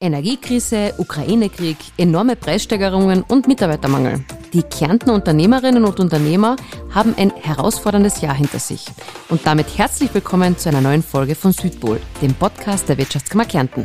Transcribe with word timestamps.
Energiekrise, 0.00 0.94
Ukraine-Krieg, 0.98 1.76
enorme 1.96 2.36
Preissteigerungen 2.36 3.24
und 3.24 3.48
Mitarbeitermangel. 3.48 4.24
Die 4.52 4.62
Kärntner 4.62 5.12
Unternehmerinnen 5.12 5.84
und 5.84 5.98
Unternehmer 5.98 6.54
haben 6.94 7.16
ein 7.18 7.34
herausforderndes 7.34 8.20
Jahr 8.20 8.34
hinter 8.34 8.60
sich. 8.60 8.84
Und 9.28 9.44
damit 9.44 9.76
herzlich 9.76 10.14
willkommen 10.14 10.56
zu 10.56 10.68
einer 10.68 10.80
neuen 10.80 11.02
Folge 11.02 11.34
von 11.34 11.50
Südpol, 11.50 12.00
dem 12.22 12.32
Podcast 12.32 12.88
der 12.88 12.96
Wirtschaftskammer 12.96 13.44
Kärnten. 13.44 13.84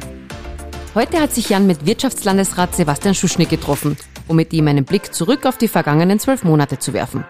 Heute 0.93 1.19
hat 1.19 1.33
sich 1.33 1.49
Jan 1.49 1.65
mit 1.65 1.83
Wirtschaftslandesrat 1.87 2.75
Sebastian 2.75 3.15
Schuschnigg 3.15 3.49
getroffen, 3.49 3.97
um 4.27 4.35
mit 4.35 4.53
ihm 4.53 4.67
einen 4.67 4.85
Blick 4.85 5.15
zurück 5.15 5.47
auf 5.47 5.57
die 5.57 5.67
vergangenen 5.67 6.19
zwölf 6.19 6.43
Monate 6.43 6.77
zu 6.77 6.93
werfen. 6.93 7.25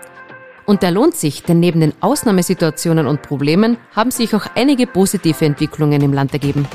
Und 0.65 0.81
der 0.81 0.91
lohnt 0.91 1.15
sich, 1.15 1.43
denn 1.43 1.59
neben 1.59 1.81
den 1.81 1.93
Ausnahmesituationen 1.99 3.05
und 3.05 3.21
Problemen 3.21 3.77
haben 3.93 4.11
sich 4.11 4.33
auch 4.33 4.45
einige 4.55 4.87
positive 4.87 5.45
Entwicklungen 5.45 6.01
im 6.01 6.13
Land 6.13 6.31
ergeben, 6.33 6.67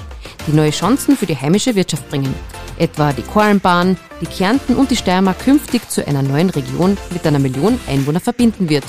die 0.47 0.53
neue 0.53 0.71
Chancen 0.71 1.17
für 1.17 1.27
die 1.27 1.37
heimische 1.37 1.75
Wirtschaft 1.75 2.09
bringen. 2.11 2.35
Etwa 2.79 3.13
die 3.13 3.23
Kornbahn, 3.23 3.97
die 4.21 4.27
Kärnten 4.27 4.77
und 4.77 4.91
die 4.91 4.97
Steiermark 4.97 5.39
künftig 5.39 5.89
zu 5.89 6.07
einer 6.07 6.23
neuen 6.23 6.51
Region 6.51 6.99
mit 7.11 7.27
einer 7.27 7.39
Million 7.39 7.81
Einwohner 7.89 8.21
verbinden 8.21 8.69
wird. 8.69 8.85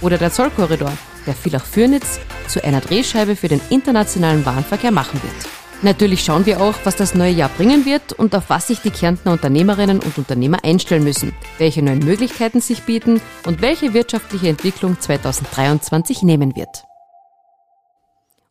Oder 0.00 0.18
der 0.18 0.32
Zollkorridor, 0.32 0.92
der 1.26 1.34
Villach-Fürnitz 1.34 2.18
zu 2.48 2.64
einer 2.64 2.80
Drehscheibe 2.80 3.36
für 3.36 3.48
den 3.48 3.60
internationalen 3.70 4.44
Warenverkehr 4.44 4.90
machen 4.90 5.20
wird. 5.22 5.59
Natürlich 5.82 6.22
schauen 6.22 6.44
wir 6.44 6.60
auch, 6.60 6.74
was 6.84 6.96
das 6.96 7.14
neue 7.14 7.32
Jahr 7.32 7.48
bringen 7.48 7.86
wird 7.86 8.12
und 8.12 8.34
auf 8.34 8.50
was 8.50 8.66
sich 8.66 8.80
die 8.80 8.90
Kärntner 8.90 9.32
Unternehmerinnen 9.32 10.00
und 10.00 10.18
Unternehmer 10.18 10.62
einstellen 10.62 11.04
müssen, 11.04 11.32
welche 11.56 11.82
neuen 11.82 12.00
Möglichkeiten 12.00 12.60
sich 12.60 12.82
bieten 12.82 13.18
und 13.46 13.62
welche 13.62 13.94
wirtschaftliche 13.94 14.48
Entwicklung 14.48 15.00
2023 15.00 16.22
nehmen 16.22 16.54
wird. 16.54 16.84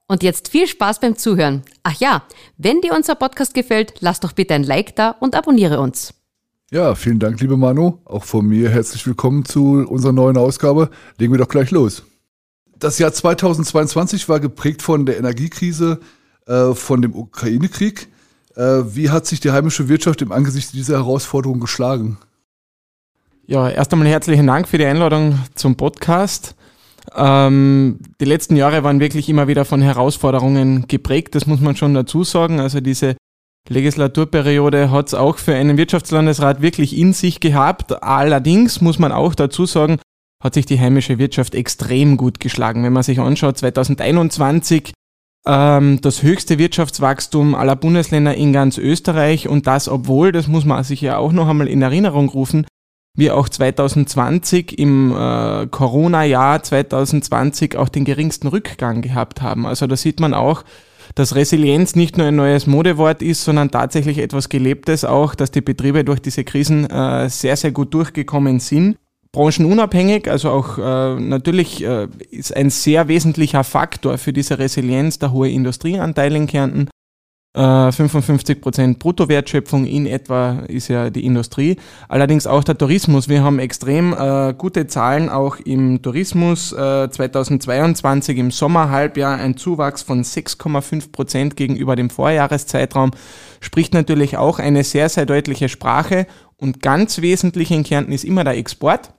Und 0.07 0.23
jetzt 0.23 0.47
viel 0.47 0.65
Spaß 0.65 1.01
beim 1.01 1.17
Zuhören. 1.17 1.61
Ach 1.83 1.93
ja, 1.99 2.23
wenn 2.57 2.81
dir 2.81 2.95
unser 2.95 3.13
Podcast 3.13 3.53
gefällt, 3.53 3.93
lass 3.99 4.19
doch 4.19 4.31
bitte 4.31 4.55
ein 4.55 4.63
Like 4.63 4.95
da 4.95 5.11
und 5.11 5.35
abonniere 5.35 5.79
uns. 5.81 6.15
Ja, 6.71 6.95
vielen 6.95 7.19
Dank, 7.19 7.39
liebe 7.41 7.57
Manu. 7.57 7.99
Auch 8.05 8.23
von 8.23 8.47
mir 8.47 8.71
herzlich 8.71 9.05
willkommen 9.05 9.45
zu 9.45 9.85
unserer 9.87 10.13
neuen 10.13 10.37
Ausgabe. 10.37 10.89
Legen 11.19 11.33
wir 11.33 11.37
doch 11.37 11.47
gleich 11.47 11.69
los. 11.69 12.05
Das 12.79 12.97
Jahr 12.97 13.13
2022 13.13 14.27
war 14.29 14.39
geprägt 14.39 14.81
von 14.81 15.05
der 15.05 15.19
Energiekrise, 15.19 15.99
äh, 16.49 16.73
von 16.73 17.01
dem 17.01 17.15
Ukraine-Krieg. 17.15 18.07
Äh, 18.55 18.81
wie 18.95 19.09
hat 19.09 19.27
sich 19.27 19.39
die 19.39 19.51
heimische 19.51 19.87
Wirtschaft 19.87 20.21
im 20.21 20.31
Angesicht 20.31 20.73
dieser 20.73 20.97
Herausforderung 20.97 21.59
geschlagen? 21.59 22.17
Ja, 23.45 23.69
erst 23.69 23.93
einmal 23.93 24.07
herzlichen 24.07 24.47
Dank 24.47 24.67
für 24.67 24.77
die 24.77 24.85
Einladung 24.85 25.39
zum 25.55 25.75
Podcast. 25.75 26.55
Ähm, 27.15 27.99
die 28.19 28.25
letzten 28.25 28.55
Jahre 28.55 28.83
waren 28.83 28.99
wirklich 28.99 29.29
immer 29.29 29.47
wieder 29.47 29.63
von 29.63 29.81
Herausforderungen 29.81 30.87
geprägt, 30.87 31.35
das 31.35 31.45
muss 31.45 31.59
man 31.59 31.75
schon 31.75 31.93
dazu 31.93 32.23
sagen. 32.23 32.59
Also 32.59 32.79
diese 32.79 33.15
Legislaturperiode 33.67 34.91
hat 34.91 35.07
es 35.07 35.13
auch 35.13 35.37
für 35.37 35.53
einen 35.53 35.77
Wirtschaftslandesrat 35.77 36.61
wirklich 36.61 36.97
in 36.97 37.13
sich 37.13 37.39
gehabt. 37.39 38.03
Allerdings 38.03 38.81
muss 38.81 38.99
man 38.99 39.11
auch 39.11 39.35
dazu 39.35 39.65
sagen, 39.65 39.99
hat 40.43 40.53
sich 40.53 40.65
die 40.65 40.79
heimische 40.79 41.19
Wirtschaft 41.19 41.53
extrem 41.53 42.17
gut 42.17 42.39
geschlagen. 42.39 42.83
Wenn 42.83 42.93
man 42.93 43.03
sich 43.03 43.19
anschaut, 43.19 43.57
2021 43.57 44.87
ähm, 44.87 44.93
das 45.43 46.21
höchste 46.21 46.59
Wirtschaftswachstum 46.59 47.55
aller 47.55 47.75
Bundesländer 47.75 48.35
in 48.35 48.53
ganz 48.53 48.77
Österreich 48.77 49.47
und 49.47 49.67
das, 49.67 49.87
obwohl, 49.87 50.31
das 50.31 50.47
muss 50.47 50.65
man 50.65 50.83
sich 50.83 51.01
ja 51.01 51.17
auch 51.17 51.31
noch 51.31 51.47
einmal 51.47 51.67
in 51.67 51.81
Erinnerung 51.81 52.29
rufen, 52.29 52.65
wir 53.15 53.35
auch 53.35 53.49
2020 53.49 54.77
im 54.79 55.11
äh, 55.11 55.67
Corona-Jahr 55.67 56.63
2020 56.63 57.75
auch 57.75 57.89
den 57.89 58.05
geringsten 58.05 58.47
Rückgang 58.47 59.01
gehabt 59.01 59.41
haben. 59.41 59.65
Also 59.65 59.87
da 59.87 59.95
sieht 59.95 60.19
man 60.19 60.33
auch, 60.33 60.63
dass 61.15 61.35
Resilienz 61.35 61.95
nicht 61.95 62.17
nur 62.17 62.27
ein 62.27 62.35
neues 62.35 62.67
Modewort 62.67 63.21
ist, 63.21 63.43
sondern 63.43 63.71
tatsächlich 63.71 64.19
etwas 64.19 64.49
Gelebtes 64.49 65.05
auch, 65.05 65.35
dass 65.35 65.51
die 65.51 65.61
Betriebe 65.61 66.03
durch 66.03 66.21
diese 66.21 66.43
Krisen 66.43 66.89
äh, 66.89 67.29
sehr, 67.29 67.57
sehr 67.57 67.71
gut 67.71 67.93
durchgekommen 67.93 68.59
sind 68.59 68.97
branchenunabhängig, 69.31 70.29
also 70.29 70.49
auch 70.49 70.77
äh, 70.77 71.19
natürlich 71.19 71.83
äh, 71.83 72.07
ist 72.31 72.55
ein 72.55 72.69
sehr 72.69 73.07
wesentlicher 73.07 73.63
Faktor 73.63 74.17
für 74.17 74.33
diese 74.33 74.59
Resilienz 74.59 75.19
der 75.19 75.31
hohe 75.31 75.49
Industrieanteil 75.49 76.35
in 76.35 76.47
Kärnten. 76.47 76.89
Äh, 77.55 77.91
55 77.91 78.61
Prozent 78.61 78.99
Bruttowertschöpfung 78.99 79.85
in 79.87 80.05
etwa 80.05 80.59
ist 80.67 80.87
ja 80.87 81.09
die 81.09 81.25
Industrie. 81.25 81.77
Allerdings 82.07 82.45
auch 82.45 82.63
der 82.63 82.77
Tourismus. 82.77 83.27
Wir 83.27 83.43
haben 83.43 83.57
extrem 83.57 84.13
äh, 84.13 84.53
gute 84.55 84.85
Zahlen 84.85 85.29
auch 85.29 85.57
im 85.57 86.03
Tourismus. 86.03 86.71
Äh, 86.71 87.09
2022 87.09 88.37
im 88.37 88.51
Sommerhalbjahr 88.51 89.37
ein 89.37 89.57
Zuwachs 89.57 90.03
von 90.03 90.23
6,5 90.23 91.11
Prozent 91.11 91.55
gegenüber 91.55 91.95
dem 91.95 92.11
Vorjahreszeitraum. 92.11 93.11
Spricht 93.61 93.95
natürlich 93.95 94.37
auch 94.37 94.59
eine 94.59 94.83
sehr, 94.83 95.09
sehr 95.09 95.25
deutliche 95.25 95.69
Sprache. 95.69 96.27
Und 96.55 96.83
ganz 96.83 97.19
wesentlich 97.21 97.71
in 97.71 97.83
Kärnten 97.83 98.11
ist 98.11 98.25
immer 98.25 98.43
der 98.43 98.57
Export. 98.57 99.11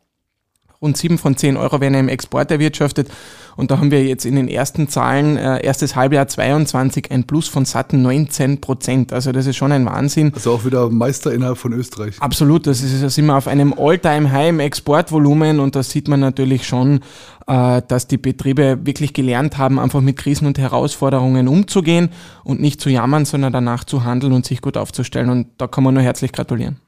Rund 0.83 0.97
sieben 0.97 1.19
von 1.19 1.37
zehn 1.37 1.59
Euro 1.59 1.83
werden 1.83 1.93
im 1.93 2.09
Export 2.09 2.51
erwirtschaftet. 2.51 3.11
Und 3.55 3.71
da 3.71 3.77
haben 3.77 3.91
wir 3.91 4.03
jetzt 4.03 4.25
in 4.25 4.35
den 4.35 4.49
ersten 4.49 4.89
Zahlen, 4.89 5.37
äh, 5.37 5.63
erstes 5.63 5.95
Halbjahr 5.95 6.27
22, 6.27 7.11
ein 7.11 7.25
Plus 7.25 7.49
von 7.49 7.67
satten 7.67 8.01
19 8.01 8.63
Prozent. 8.63 9.13
Also 9.13 9.31
das 9.31 9.47
ist 9.47 9.57
schon 9.57 9.73
ein 9.73 9.85
Wahnsinn. 9.85 10.33
Also 10.35 10.53
auch 10.53 10.65
wieder 10.65 10.89
Meister 10.89 11.35
innerhalb 11.35 11.59
von 11.59 11.75
Österreich. 11.75 12.15
Absolut, 12.21 12.67
das 12.67 12.81
ist, 12.81 13.03
da 13.03 13.11
sind 13.11 13.27
wir 13.27 13.37
auf 13.37 13.47
einem 13.47 13.75
All-Time-High 13.77 14.49
im 14.49 14.61
Exportvolumen 14.61 15.61
und 15.61 15.77
da 15.77 15.83
sieht 15.83 16.09
man 16.09 16.21
natürlich 16.21 16.67
schon, 16.67 17.01
äh, 17.47 17.83
dass 17.87 18.07
die 18.07 18.17
Betriebe 18.17 18.79
wirklich 18.83 19.13
gelernt 19.13 19.59
haben, 19.59 19.79
einfach 19.79 20.01
mit 20.01 20.17
Krisen 20.17 20.47
und 20.47 20.57
Herausforderungen 20.57 21.47
umzugehen 21.47 22.09
und 22.43 22.63
nicht 22.63 22.81
zu 22.81 22.89
jammern, 22.89 23.27
sondern 23.27 23.53
danach 23.53 23.85
zu 23.85 24.05
handeln 24.05 24.33
und 24.33 24.47
sich 24.47 24.63
gut 24.63 24.79
aufzustellen. 24.79 25.29
Und 25.29 25.49
da 25.59 25.67
kann 25.67 25.85
man 25.85 25.93
nur 25.93 26.03
herzlich 26.03 26.33
gratulieren. 26.33 26.79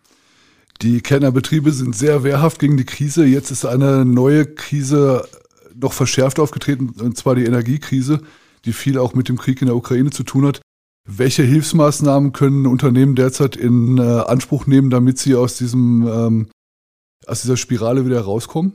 Die 0.83 1.01
Kernerbetriebe 1.01 1.71
sind 1.71 1.95
sehr 1.95 2.25
wehrhaft 2.25 2.59
gegen 2.59 2.77
die 2.77 2.85
Krise. 2.85 3.25
Jetzt 3.25 3.53
ist 3.53 3.65
eine 3.65 4.05
neue 4.05 4.47
Krise 4.47 5.29
noch 5.75 5.93
verschärft 5.93 6.41
aufgetreten, 6.41 6.91
und 7.01 7.17
zwar 7.17 7.37
die 7.37 7.45
Energiekrise, 7.45 8.21
die 8.65 8.73
viel 8.73 8.99
auch 8.99 9.15
mit 9.15 9.29
dem 9.29 9.39
Krieg 9.39 9.63
in 9.63 9.67
der 9.67 9.77
Ukraine 9.77 10.11
zu 10.11 10.25
tun 10.25 10.45
hat. 10.45 10.61
Welche 11.09 11.45
Hilfsmaßnahmen 11.45 12.33
können 12.33 12.67
Unternehmen 12.67 13.15
derzeit 13.15 13.55
in 13.55 13.99
äh, 13.99 14.03
Anspruch 14.03 14.67
nehmen, 14.67 14.91
damit 14.91 15.19
sie 15.19 15.37
aus 15.37 15.57
diesem 15.57 16.07
ähm, 16.07 16.49
aus 17.27 17.43
dieser 17.43 17.57
Spirale 17.57 18.05
wieder 18.05 18.21
rauskommen? 18.21 18.75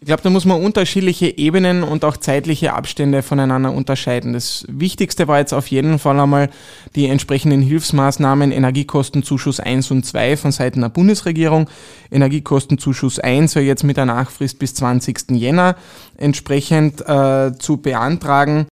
Ich 0.00 0.06
glaube, 0.06 0.22
da 0.22 0.30
muss 0.30 0.44
man 0.44 0.62
unterschiedliche 0.62 1.38
Ebenen 1.38 1.82
und 1.82 2.04
auch 2.04 2.16
zeitliche 2.16 2.72
Abstände 2.72 3.20
voneinander 3.20 3.72
unterscheiden. 3.72 4.32
Das 4.32 4.64
Wichtigste 4.68 5.26
war 5.26 5.40
jetzt 5.40 5.52
auf 5.52 5.66
jeden 5.66 5.98
Fall 5.98 6.20
einmal 6.20 6.50
die 6.94 7.08
entsprechenden 7.08 7.62
Hilfsmaßnahmen 7.62 8.52
Energiekostenzuschuss 8.52 9.58
1 9.58 9.90
und 9.90 10.06
2 10.06 10.36
von 10.36 10.52
Seiten 10.52 10.82
der 10.82 10.88
Bundesregierung. 10.88 11.68
Energiekostenzuschuss 12.12 13.18
1 13.18 13.50
soll 13.50 13.64
jetzt 13.64 13.82
mit 13.82 13.96
der 13.96 14.06
Nachfrist 14.06 14.60
bis 14.60 14.74
20. 14.74 15.32
Jänner 15.32 15.74
entsprechend 16.16 17.00
äh, 17.00 17.58
zu 17.58 17.78
beantragen 17.78 18.68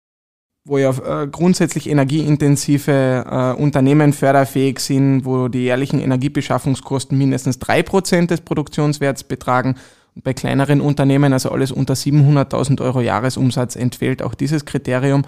wo 0.69 0.79
ja 0.79 0.91
äh, 0.91 1.29
grundsätzlich 1.29 1.89
energieintensive 1.89 3.25
äh, 3.31 3.63
Unternehmen 3.63 4.13
förderfähig 4.13 4.81
sind, 4.81 5.25
wo 5.25 5.47
die 5.47 5.61
jährlichen 5.61 6.01
Energiebeschaffungskosten 6.01 7.17
mindestens 7.17 7.61
drei 7.61 7.85
Prozent 7.85 8.33
des 8.33 8.41
Produktionswerts 8.41 9.23
betragen 9.23 9.77
bei 10.23 10.33
kleineren 10.33 10.81
Unternehmen, 10.81 11.33
also 11.33 11.51
alles 11.51 11.73
unter 11.73 11.95
700.000 11.95 12.81
Euro 12.83 13.01
Jahresumsatz, 13.01 13.77
entfällt 13.77 14.23
auch 14.23 14.35
dieses 14.35 14.65
Kriterium. 14.65 15.23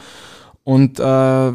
Und 0.65 0.99
äh, 0.99 1.53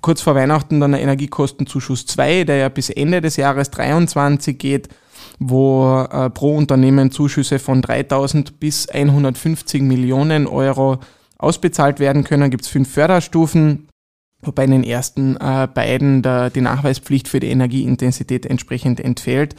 kurz 0.00 0.20
vor 0.20 0.34
Weihnachten 0.34 0.80
dann 0.80 0.92
der 0.92 1.00
Energiekostenzuschuss 1.00 2.06
2, 2.06 2.44
der 2.44 2.56
ja 2.56 2.68
bis 2.68 2.90
Ende 2.90 3.20
des 3.20 3.36
Jahres 3.36 3.70
23 3.70 4.58
geht, 4.58 4.88
wo 5.38 6.06
äh, 6.10 6.30
pro 6.30 6.56
Unternehmen 6.56 7.10
Zuschüsse 7.10 7.58
von 7.58 7.82
3.000 7.82 8.52
bis 8.58 8.88
150 8.88 9.82
Millionen 9.82 10.46
Euro 10.46 10.98
ausbezahlt 11.38 12.00
werden 12.00 12.24
können. 12.24 12.50
Gibt 12.50 12.64
es 12.64 12.70
fünf 12.70 12.92
Förderstufen, 12.92 13.88
wobei 14.42 14.64
in 14.64 14.72
den 14.72 14.84
ersten 14.84 15.36
äh, 15.36 15.68
beiden 15.72 16.22
der, 16.22 16.50
die 16.50 16.60
Nachweispflicht 16.60 17.28
für 17.28 17.40
die 17.40 17.50
Energieintensität 17.50 18.44
entsprechend 18.44 19.00
entfällt 19.00 19.56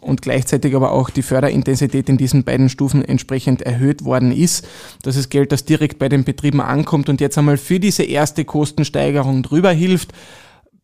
und 0.00 0.22
gleichzeitig 0.22 0.74
aber 0.76 0.92
auch 0.92 1.10
die 1.10 1.22
Förderintensität 1.22 2.08
in 2.08 2.18
diesen 2.18 2.44
beiden 2.44 2.68
Stufen 2.68 3.04
entsprechend 3.04 3.62
erhöht 3.62 4.04
worden 4.04 4.30
ist. 4.30 4.66
Das 5.02 5.16
ist 5.16 5.30
Geld, 5.30 5.52
das 5.52 5.64
direkt 5.64 5.98
bei 5.98 6.08
den 6.08 6.24
Betrieben 6.24 6.60
ankommt 6.60 7.08
und 7.08 7.20
jetzt 7.20 7.38
einmal 7.38 7.56
für 7.56 7.80
diese 7.80 8.02
erste 8.02 8.44
Kostensteigerung 8.44 9.42
drüber 9.42 9.70
hilft. 9.70 10.12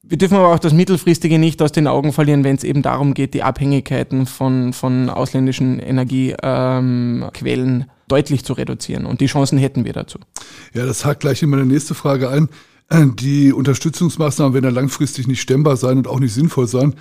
Wir 0.03 0.19
dürfen 0.19 0.37
aber 0.37 0.53
auch 0.53 0.59
das 0.59 0.73
Mittelfristige 0.73 1.38
nicht 1.38 1.62
aus 1.62 1.73
den 1.73 1.87
Augen 1.87 2.12
verlieren, 2.12 2.43
wenn 2.43 2.56
es 2.56 2.64
eben 2.64 2.82
darum 2.82 3.14
geht, 3.14 3.35
die 3.35 3.44
Abhängigkeiten 3.44 4.26
von, 4.26 4.73
von 4.73 5.09
ausländischen 5.09 5.79
Energiequellen 5.79 7.81
ähm, 7.82 7.87
deutlich 8.09 8.44
zu 8.44 8.55
reduzieren. 8.55 9.06
Und 9.06 9.20
die 9.20 9.26
Chancen 9.26 9.59
hätten 9.59 9.85
wir 9.85 9.93
dazu. 9.93 10.19
Ja, 10.75 10.87
das 10.87 11.05
hakt 11.05 11.20
gleich 11.20 11.43
in 11.43 11.50
meine 11.50 11.67
nächste 11.67 11.94
Frage 11.94 12.31
ein. 12.31 12.49
Die 13.20 13.53
Unterstützungsmaßnahmen 13.53 14.55
werden 14.55 14.64
ja 14.64 14.70
langfristig 14.70 15.29
nicht 15.29 15.41
stemmbar 15.41 15.76
sein 15.76 15.99
und 15.99 16.09
auch 16.09 16.19
nicht 16.19 16.35
sinnvoll 16.35 16.67
sein. 16.67 16.94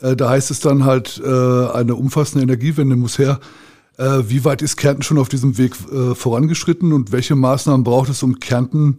Äh, 0.00 0.16
da 0.16 0.30
heißt 0.30 0.50
es 0.50 0.60
dann 0.60 0.84
halt, 0.84 1.20
äh, 1.24 1.28
eine 1.28 1.94
umfassende 1.94 2.42
Energiewende 2.42 2.96
muss 2.96 3.18
her. 3.18 3.40
Äh, 3.98 4.24
wie 4.26 4.44
weit 4.44 4.62
ist 4.62 4.76
Kärnten 4.76 5.02
schon 5.02 5.18
auf 5.18 5.28
diesem 5.28 5.56
Weg 5.58 5.74
vorangeschritten 6.14 6.92
und 6.92 7.12
welche 7.12 7.34
Maßnahmen 7.34 7.84
braucht 7.84 8.10
es, 8.10 8.22
um 8.22 8.40
Kärnten 8.40 8.98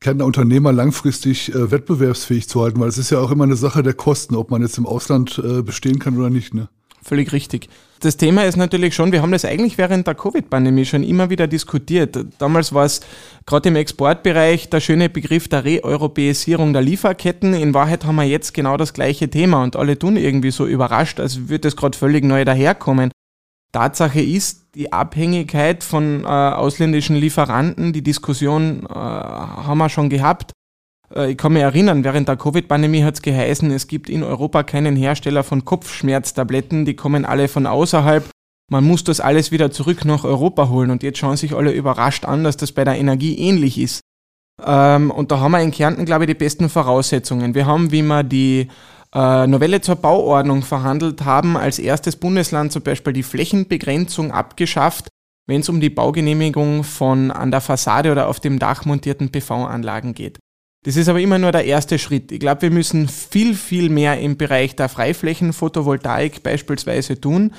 Kärntner 0.00 0.24
Unternehmer 0.24 0.72
langfristig 0.72 1.54
äh, 1.54 1.70
wettbewerbsfähig 1.70 2.48
zu 2.48 2.62
halten, 2.62 2.80
weil 2.80 2.88
es 2.88 2.96
ist 2.96 3.10
ja 3.10 3.18
auch 3.18 3.30
immer 3.30 3.44
eine 3.44 3.56
Sache 3.56 3.82
der 3.82 3.92
Kosten, 3.92 4.34
ob 4.34 4.50
man 4.50 4.62
jetzt 4.62 4.78
im 4.78 4.86
Ausland 4.86 5.38
äh, 5.44 5.60
bestehen 5.60 5.98
kann 5.98 6.16
oder 6.16 6.30
nicht. 6.30 6.54
Ne? 6.54 6.70
Völlig 7.02 7.32
richtig. 7.32 7.68
Das 8.00 8.16
Thema 8.16 8.44
ist 8.44 8.56
natürlich 8.56 8.94
schon, 8.94 9.12
wir 9.12 9.20
haben 9.20 9.32
das 9.32 9.44
eigentlich 9.44 9.76
während 9.76 10.06
der 10.06 10.14
Covid-Pandemie 10.14 10.86
schon 10.86 11.02
immer 11.02 11.28
wieder 11.28 11.46
diskutiert. 11.46 12.18
Damals 12.38 12.72
war 12.72 12.86
es 12.86 13.00
gerade 13.44 13.68
im 13.68 13.76
Exportbereich 13.76 14.70
der 14.70 14.80
schöne 14.80 15.10
Begriff 15.10 15.48
der 15.48 15.66
Reeuropäisierung 15.66 16.72
der 16.72 16.80
Lieferketten. 16.80 17.52
In 17.52 17.74
Wahrheit 17.74 18.06
haben 18.06 18.16
wir 18.16 18.24
jetzt 18.24 18.54
genau 18.54 18.78
das 18.78 18.94
gleiche 18.94 19.28
Thema 19.28 19.62
und 19.62 19.76
alle 19.76 19.98
tun 19.98 20.16
irgendwie 20.16 20.50
so 20.50 20.66
überrascht, 20.66 21.20
als 21.20 21.48
würde 21.48 21.68
es 21.68 21.76
gerade 21.76 21.96
völlig 21.96 22.24
neu 22.24 22.46
daherkommen. 22.46 23.10
Tatsache 23.72 24.20
ist, 24.20 24.74
die 24.74 24.92
Abhängigkeit 24.92 25.84
von 25.84 26.24
äh, 26.24 26.26
ausländischen 26.26 27.16
Lieferanten, 27.16 27.92
die 27.92 28.02
Diskussion 28.02 28.86
äh, 28.88 28.94
haben 28.94 29.78
wir 29.78 29.88
schon 29.88 30.08
gehabt. 30.08 30.52
Äh, 31.14 31.32
ich 31.32 31.36
kann 31.36 31.52
mich 31.52 31.62
erinnern, 31.62 32.04
während 32.04 32.28
der 32.28 32.36
Covid-Pandemie 32.36 33.02
hat 33.02 33.14
es 33.14 33.22
geheißen, 33.22 33.70
es 33.70 33.86
gibt 33.86 34.08
in 34.08 34.22
Europa 34.22 34.62
keinen 34.62 34.96
Hersteller 34.96 35.44
von 35.44 35.64
Kopfschmerztabletten, 35.64 36.84
die 36.84 36.94
kommen 36.94 37.24
alle 37.24 37.48
von 37.48 37.66
außerhalb. 37.66 38.28
Man 38.70 38.84
muss 38.84 39.02
das 39.02 39.20
alles 39.20 39.50
wieder 39.50 39.72
zurück 39.72 40.04
nach 40.04 40.24
Europa 40.24 40.68
holen 40.68 40.90
und 40.90 41.02
jetzt 41.02 41.18
schauen 41.18 41.36
sich 41.36 41.54
alle 41.54 41.72
überrascht 41.72 42.24
an, 42.24 42.44
dass 42.44 42.56
das 42.56 42.72
bei 42.72 42.84
der 42.84 42.98
Energie 42.98 43.36
ähnlich 43.38 43.78
ist. 43.78 44.00
Ähm, 44.64 45.10
und 45.10 45.32
da 45.32 45.40
haben 45.40 45.52
wir 45.52 45.60
in 45.60 45.72
Kärnten, 45.72 46.04
glaube 46.04 46.24
ich, 46.24 46.28
die 46.28 46.34
besten 46.34 46.68
Voraussetzungen. 46.68 47.54
Wir 47.54 47.66
haben, 47.66 47.90
wie 47.90 48.02
wir 48.02 48.22
die 48.22 48.68
äh, 49.12 49.46
Novelle 49.48 49.80
zur 49.80 49.96
Bauordnung 49.96 50.62
verhandelt 50.62 51.24
haben, 51.24 51.56
als 51.56 51.80
erstes 51.80 52.14
Bundesland 52.14 52.70
zum 52.70 52.82
Beispiel 52.82 53.12
die 53.12 53.24
Flächenbegrenzung 53.24 54.30
abgeschafft, 54.30 55.08
wenn 55.48 55.62
es 55.62 55.68
um 55.68 55.80
die 55.80 55.90
Baugenehmigung 55.90 56.84
von 56.84 57.32
an 57.32 57.50
der 57.50 57.60
Fassade 57.60 58.12
oder 58.12 58.28
auf 58.28 58.38
dem 58.38 58.60
Dach 58.60 58.84
montierten 58.84 59.32
PV-Anlagen 59.32 60.14
geht. 60.14 60.38
Das 60.84 60.96
ist 60.96 61.08
aber 61.08 61.20
immer 61.20 61.38
nur 61.38 61.52
der 61.52 61.64
erste 61.64 61.98
Schritt. 61.98 62.32
Ich 62.32 62.40
glaube, 62.40 62.62
wir 62.62 62.70
müssen 62.70 63.08
viel, 63.08 63.54
viel 63.54 63.90
mehr 63.90 64.18
im 64.18 64.36
Bereich 64.36 64.76
der 64.76 64.88
Freiflächenphotovoltaik 64.88 66.42
beispielsweise 66.42 67.20
tun. 67.20 67.52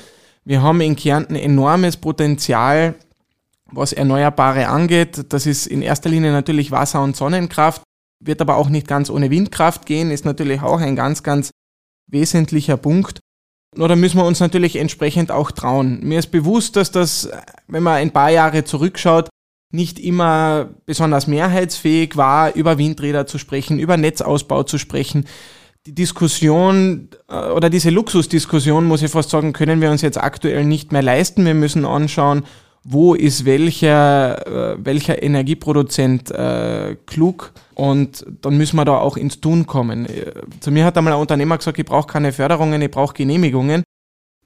Wir 0.43 0.63
haben 0.63 0.81
in 0.81 0.95
Kärnten 0.95 1.35
enormes 1.35 1.97
Potenzial, 1.97 2.95
was 3.71 3.93
Erneuerbare 3.93 4.67
angeht. 4.67 5.25
Das 5.29 5.45
ist 5.45 5.67
in 5.67 5.83
erster 5.83 6.09
Linie 6.09 6.31
natürlich 6.31 6.71
Wasser- 6.71 7.03
und 7.03 7.15
Sonnenkraft 7.15 7.83
wird 8.21 8.41
aber 8.41 8.55
auch 8.55 8.69
nicht 8.69 8.87
ganz 8.87 9.09
ohne 9.09 9.29
Windkraft 9.29 9.85
gehen, 9.85 10.11
ist 10.11 10.25
natürlich 10.25 10.61
auch 10.61 10.79
ein 10.79 10.95
ganz, 10.95 11.23
ganz 11.23 11.51
wesentlicher 12.07 12.77
Punkt. 12.77 13.19
Nur 13.75 13.87
da 13.87 13.95
müssen 13.95 14.17
wir 14.17 14.25
uns 14.25 14.39
natürlich 14.39 14.75
entsprechend 14.75 15.31
auch 15.31 15.51
trauen. 15.51 16.01
Mir 16.03 16.19
ist 16.19 16.31
bewusst, 16.31 16.75
dass 16.75 16.91
das, 16.91 17.29
wenn 17.67 17.83
man 17.83 17.95
ein 17.95 18.11
paar 18.11 18.29
Jahre 18.29 18.63
zurückschaut, 18.63 19.29
nicht 19.71 19.99
immer 19.99 20.69
besonders 20.85 21.27
mehrheitsfähig 21.27 22.17
war, 22.17 22.53
über 22.55 22.77
Windräder 22.77 23.25
zu 23.25 23.37
sprechen, 23.37 23.79
über 23.79 23.97
Netzausbau 23.97 24.63
zu 24.63 24.77
sprechen. 24.77 25.25
Die 25.87 25.95
Diskussion 25.95 27.09
äh, 27.27 27.49
oder 27.51 27.69
diese 27.69 27.89
Luxusdiskussion, 27.89 28.85
muss 28.85 29.01
ich 29.01 29.11
fast 29.11 29.31
sagen, 29.31 29.53
können 29.53 29.81
wir 29.81 29.89
uns 29.89 30.01
jetzt 30.01 30.21
aktuell 30.21 30.65
nicht 30.65 30.91
mehr 30.91 31.01
leisten. 31.01 31.45
Wir 31.45 31.55
müssen 31.55 31.85
anschauen, 31.85 32.43
wo 32.83 33.13
ist 33.13 33.45
welcher, 33.45 34.73
äh, 34.73 34.77
welcher 34.83 35.23
Energieproduzent 35.23 36.31
äh, 36.31 36.97
klug 37.05 37.51
und 37.73 38.25
dann 38.41 38.57
müssen 38.57 38.75
wir 38.75 38.85
da 38.85 38.97
auch 38.97 39.17
ins 39.17 39.39
Tun 39.39 39.65
kommen. 39.65 40.07
Zu 40.59 40.71
mir 40.71 40.85
hat 40.85 40.97
einmal 40.97 41.13
ein 41.13 41.19
Unternehmer 41.19 41.57
gesagt, 41.57 41.79
ich 41.79 41.85
brauche 41.85 42.07
keine 42.07 42.31
Förderungen, 42.31 42.81
ich 42.81 42.91
brauche 42.91 43.13
Genehmigungen. 43.13 43.83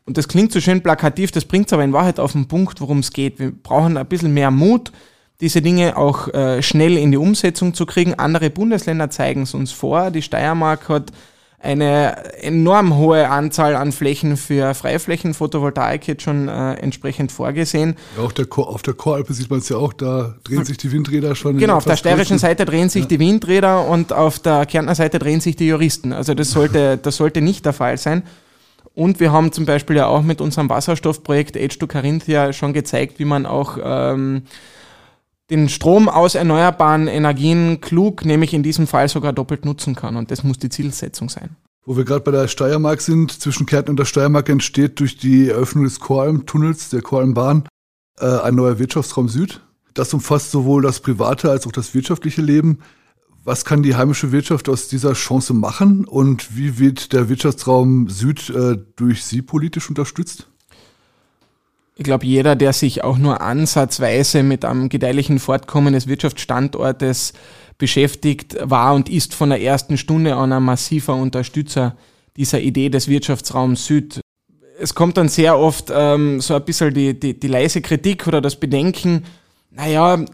Und 0.06 0.18
das 0.18 0.28
klingt 0.28 0.52
so 0.52 0.62
schön 0.62 0.82
plakativ, 0.82 1.32
das 1.32 1.46
bringt 1.46 1.68
es 1.68 1.74
aber 1.74 1.84
in 1.84 1.94
Wahrheit 1.94 2.20
auf 2.20 2.34
den 2.34 2.48
Punkt, 2.48 2.80
worum 2.80 3.00
es 3.00 3.12
geht. 3.12 3.40
Wir 3.40 3.52
brauchen 3.52 3.98
ein 3.98 4.06
bisschen 4.06 4.34
mehr 4.34 4.52
Mut, 4.52 4.92
diese 5.42 5.62
Dinge 5.62 5.98
auch 5.98 6.28
äh, 6.34 6.62
schnell 6.62 6.98
in 6.98 7.12
die 7.12 7.18
Umsetzung 7.18 7.74
zu 7.74 7.86
kriegen. 7.86 8.14
Andere 8.14 8.50
Bundesländer 8.50 9.10
zeigen 9.10 9.44
es 9.44 9.54
uns 9.54 9.72
vor. 9.72 10.12
Die 10.12 10.22
Steiermark 10.22 10.88
hat 10.90 11.12
eine 11.66 12.34
enorm 12.42 12.96
hohe 12.96 13.28
Anzahl 13.28 13.76
an 13.76 13.92
Flächen 13.92 14.38
für 14.38 14.74
Freiflächenphotovoltaik 14.76 16.08
jetzt 16.08 16.22
schon 16.22 16.48
äh, 16.48 16.74
entsprechend 16.76 17.32
vorgesehen. 17.32 17.96
Ja, 18.18 18.24
auch 18.24 18.32
der 18.32 18.46
auf 18.56 18.84
der 18.84 18.94
Choralpe 18.94 19.34
sieht 19.34 19.50
man 19.50 19.60
es 19.60 19.70
ja 19.70 19.78
auch, 19.78 19.94
da 19.94 20.36
drehen 20.44 20.64
sich 20.64 20.78
die 20.78 20.92
Windräder 20.92 21.34
schon. 21.34 21.58
Genau, 21.58 21.78
auf 21.78 21.86
der 21.86 21.98
steirischen 21.98 22.38
Seite 22.38 22.66
drehen 22.66 22.90
sich 22.90 23.04
ja. 23.04 23.08
die 23.08 23.20
Windräder 23.20 23.88
und 23.88 24.14
auf 24.14 24.40
der 24.40 24.66
Kärntner 24.68 24.94
Seite 24.94 25.18
drehen 25.18 25.42
sich 25.42 25.56
die 25.56 25.68
Juristen. 25.68 26.14
Also 26.14 26.36
das 26.36 26.52
sollte, 26.52 26.98
das 26.98 27.16
sollte 27.18 27.42
nicht 27.42 27.66
der 27.66 27.74
Fall 27.74 27.98
sein. 27.98 28.24
Und 28.94 29.20
wir 29.20 29.32
haben 29.32 29.52
zum 29.52 29.66
Beispiel 29.66 29.98
ja 29.98 30.08
auch 30.08 30.22
mit 30.22 30.40
unserem 30.40 30.70
Wasserstoffprojekt 30.70 31.58
H2 31.58 31.88
Carinthia 31.88 32.54
schon 32.54 32.74
gezeigt, 32.74 33.20
wie 33.20 33.26
man 33.26 33.46
auch 33.46 33.78
ähm, 33.84 34.44
den 35.50 35.70
Strom 35.70 36.10
aus 36.10 36.36
erneuerbaren 36.36 37.08
Energien 37.08 37.82
klug, 37.82 38.26
nämlich 38.26 38.54
in 38.54 38.64
diesem 38.64 38.88
Fall 38.88 39.08
sogar 39.10 39.34
doppelt 39.34 39.66
nutzen 39.66 39.96
kann. 39.96 40.16
Und 40.16 40.32
das 40.32 40.44
muss 40.44 40.58
die 40.58 40.70
Zielsetzung 40.70 41.30
sein. 41.30 41.56
Wo 41.86 41.96
wir 41.96 42.04
gerade 42.04 42.22
bei 42.22 42.32
der 42.32 42.48
Steiermark 42.48 43.00
sind, 43.02 43.32
zwischen 43.32 43.68
Kärnten 43.68 43.92
und 43.92 43.98
der 43.98 44.06
Steiermark 44.06 44.50
entsteht 44.50 45.00
durch 45.00 45.18
die 45.18 45.50
Eröffnung 45.50 45.84
des 45.84 46.00
Choralm-Tunnels, 46.00 46.90
der 46.90 47.04
Choralmbahn, 47.04 47.68
äh, 48.20 48.26
ein 48.26 48.56
neuer 48.56 48.80
Wirtschaftsraum 48.80 49.30
Süd. 49.30 49.62
Das 49.94 50.14
umfasst 50.14 50.52
sowohl 50.52 50.82
das 50.82 51.00
private 51.00 51.52
als 51.52 51.68
auch 51.68 51.72
das 51.72 51.94
wirtschaftliche 51.94 52.42
Leben. 52.42 52.80
Was 53.44 53.64
kann 53.64 53.84
die 53.84 53.96
heimische 53.96 54.32
Wirtschaft 54.32 54.68
aus 54.68 54.88
dieser 54.88 55.14
Chance 55.14 55.54
machen 55.54 56.06
und 56.06 56.58
wie 56.58 56.80
wird 56.80 57.14
der 57.14 57.30
Wirtschaftsraum 57.30 58.10
Süd 58.10 58.50
äh, 58.50 58.78
durch 58.96 59.24
Sie 59.24 59.44
politisch 59.44 59.88
unterstützt? 59.88 60.50
Ich 61.98 62.04
glaube, 62.04 62.26
jeder, 62.26 62.56
der 62.56 62.74
sich 62.74 63.04
auch 63.04 63.18
nur 63.18 63.42
ansatzweise 63.42 64.44
mit 64.44 64.66
einem 64.66 64.90
gedeihlichen 64.90 65.40
Fortkommen 65.40 65.94
des 65.94 66.08
Wirtschaftsstandortes 66.08 67.34
beschäftigt, 67.78 68.58
war 68.62 68.94
und 68.94 69.10
ist 69.10 69.34
von 69.34 69.50
der 69.50 69.62
ersten 69.62 69.98
Stunde 69.98 70.36
an 70.36 70.52
ein 70.52 70.64
massiver 70.64 71.16
Unterstützer 71.16 71.96
dieser 72.36 72.60
Idee 72.60 72.90
des 72.90 73.08
Wirtschaftsraums 73.08 73.86
Süd. 73.86 74.20
Es 74.78 74.94
kommt 74.94 75.16
dann 75.16 75.30
sehr 75.30 75.58
oft 75.58 75.90
ähm, 75.94 76.42
so 76.42 76.56
ein 76.56 76.66
bisschen 76.66 76.94
die, 76.94 77.18
die, 77.18 77.40
die 77.40 77.48
leise 77.48 77.82
Kritik 77.82 78.28
oder 78.28 78.42
das 78.42 78.58
Bedenken, 78.58 79.24
naja, 79.72 80.26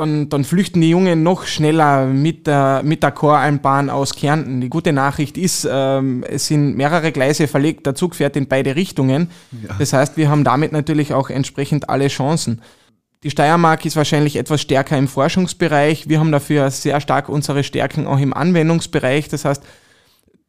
dann, 0.00 0.28
dann 0.30 0.44
flüchten 0.44 0.80
die 0.80 0.90
Jungen 0.90 1.22
noch 1.22 1.44
schneller 1.46 2.06
mit 2.06 2.46
der, 2.46 2.82
mit 2.82 3.02
der 3.02 3.10
Choralmbahn 3.10 3.90
aus 3.90 4.14
Kärnten. 4.14 4.60
Die 4.60 4.70
gute 4.70 4.92
Nachricht 4.92 5.36
ist, 5.36 5.68
ähm, 5.70 6.24
es 6.26 6.46
sind 6.46 6.76
mehrere 6.76 7.12
Gleise 7.12 7.46
verlegt, 7.46 7.84
der 7.86 7.94
Zug 7.94 8.14
fährt 8.14 8.34
in 8.34 8.48
beide 8.48 8.76
Richtungen. 8.76 9.30
Ja. 9.62 9.74
Das 9.78 9.92
heißt, 9.92 10.16
wir 10.16 10.30
haben 10.30 10.42
damit 10.42 10.72
natürlich 10.72 11.12
auch 11.12 11.28
entsprechend 11.28 11.90
alle 11.90 12.08
Chancen. 12.08 12.62
Die 13.22 13.30
Steiermark 13.30 13.84
ist 13.84 13.96
wahrscheinlich 13.96 14.36
etwas 14.36 14.62
stärker 14.62 14.96
im 14.96 15.06
Forschungsbereich. 15.06 16.08
Wir 16.08 16.18
haben 16.18 16.32
dafür 16.32 16.70
sehr 16.70 17.02
stark 17.02 17.28
unsere 17.28 17.62
Stärken 17.62 18.06
auch 18.06 18.18
im 18.18 18.32
Anwendungsbereich. 18.32 19.28
Das 19.28 19.44
heißt, 19.44 19.62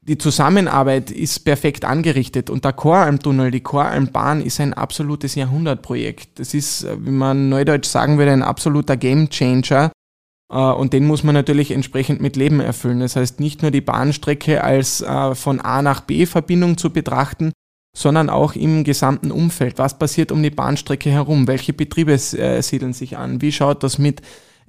die 0.03 0.18
Zusammenarbeit 0.18 1.12
ist 1.12 1.45
perfekt 1.45 1.86
angerichtet 1.86 2.50
und 2.50 2.65
der 2.65 2.73
Choralmtunnel, 2.73 3.52
die 3.52 3.61
Choralmbahn 3.61 4.42
ist 4.42 4.59
ein 4.59 4.73
absolutes 4.73 5.35
Jahrhundertprojekt. 5.35 6.40
Das 6.40 6.54
ist, 6.56 6.83
äh, 6.83 6.97
wie 6.99 7.11
man 7.11 7.49
neudeutsch 7.49 7.87
sagen 7.87 8.18
würde, 8.18 8.31
ein 8.31 8.42
absoluter 8.42 8.97
Gamechanger. 8.97 9.92
Äh, 10.52 10.57
und 10.57 10.94
den 10.94 11.06
muss 11.06 11.23
man 11.23 11.35
natürlich 11.35 11.69
entsprechend 11.69 12.19
mit 12.19 12.35
Leben 12.35 12.61
erfüllen. 12.61 12.99
Das 12.99 13.16
heißt, 13.16 13.40
nicht 13.40 13.61
nur 13.61 13.69
die 13.69 13.81
Bahnstrecke 13.81 14.64
als 14.64 15.02
äh, 15.02 15.35
von 15.35 15.61
A 15.61 15.83
nach 15.83 16.02
B 16.02 16.25
Verbindung 16.25 16.78
zu 16.78 16.90
betrachten, 16.90 17.52
sondern 17.95 18.31
auch 18.31 18.56
im 18.56 18.83
gesamten 18.83 19.31
Umfeld. 19.31 19.78
Was 19.78 19.99
passiert 19.99 20.31
um 20.31 20.42
die 20.42 20.49
Bahnstrecke 20.49 21.11
herum? 21.11 21.45
Welche 21.45 21.73
Betriebe 21.73 22.18
siedeln 22.18 22.94
sich 22.94 23.18
an? 23.18 23.42
Wie 23.42 23.52
schaut 23.52 23.83
das 23.83 23.97
mit 23.97 24.21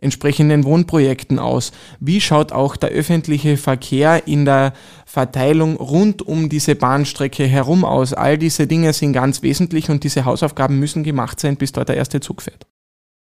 entsprechenden 0.02 0.64
Wohnprojekten 0.64 1.38
aus? 1.38 1.72
Wie 2.00 2.20
schaut 2.20 2.52
auch 2.52 2.76
der 2.76 2.90
öffentliche 2.90 3.56
Verkehr 3.56 4.26
in 4.26 4.44
der 4.44 4.74
Verteilung 5.06 5.76
rund 5.76 6.22
um 6.22 6.48
diese 6.48 6.74
Bahnstrecke 6.74 7.44
herum 7.44 7.84
aus? 7.84 8.12
All 8.12 8.36
diese 8.36 8.66
Dinge 8.66 8.92
sind 8.92 9.12
ganz 9.12 9.42
wesentlich 9.42 9.88
und 9.88 10.04
diese 10.04 10.24
Hausaufgaben 10.24 10.78
müssen 10.78 11.04
gemacht 11.04 11.40
sein, 11.40 11.56
bis 11.56 11.72
dort 11.72 11.88
der 11.88 11.96
erste 11.96 12.20
Zug 12.20 12.42
fährt. 12.42 12.66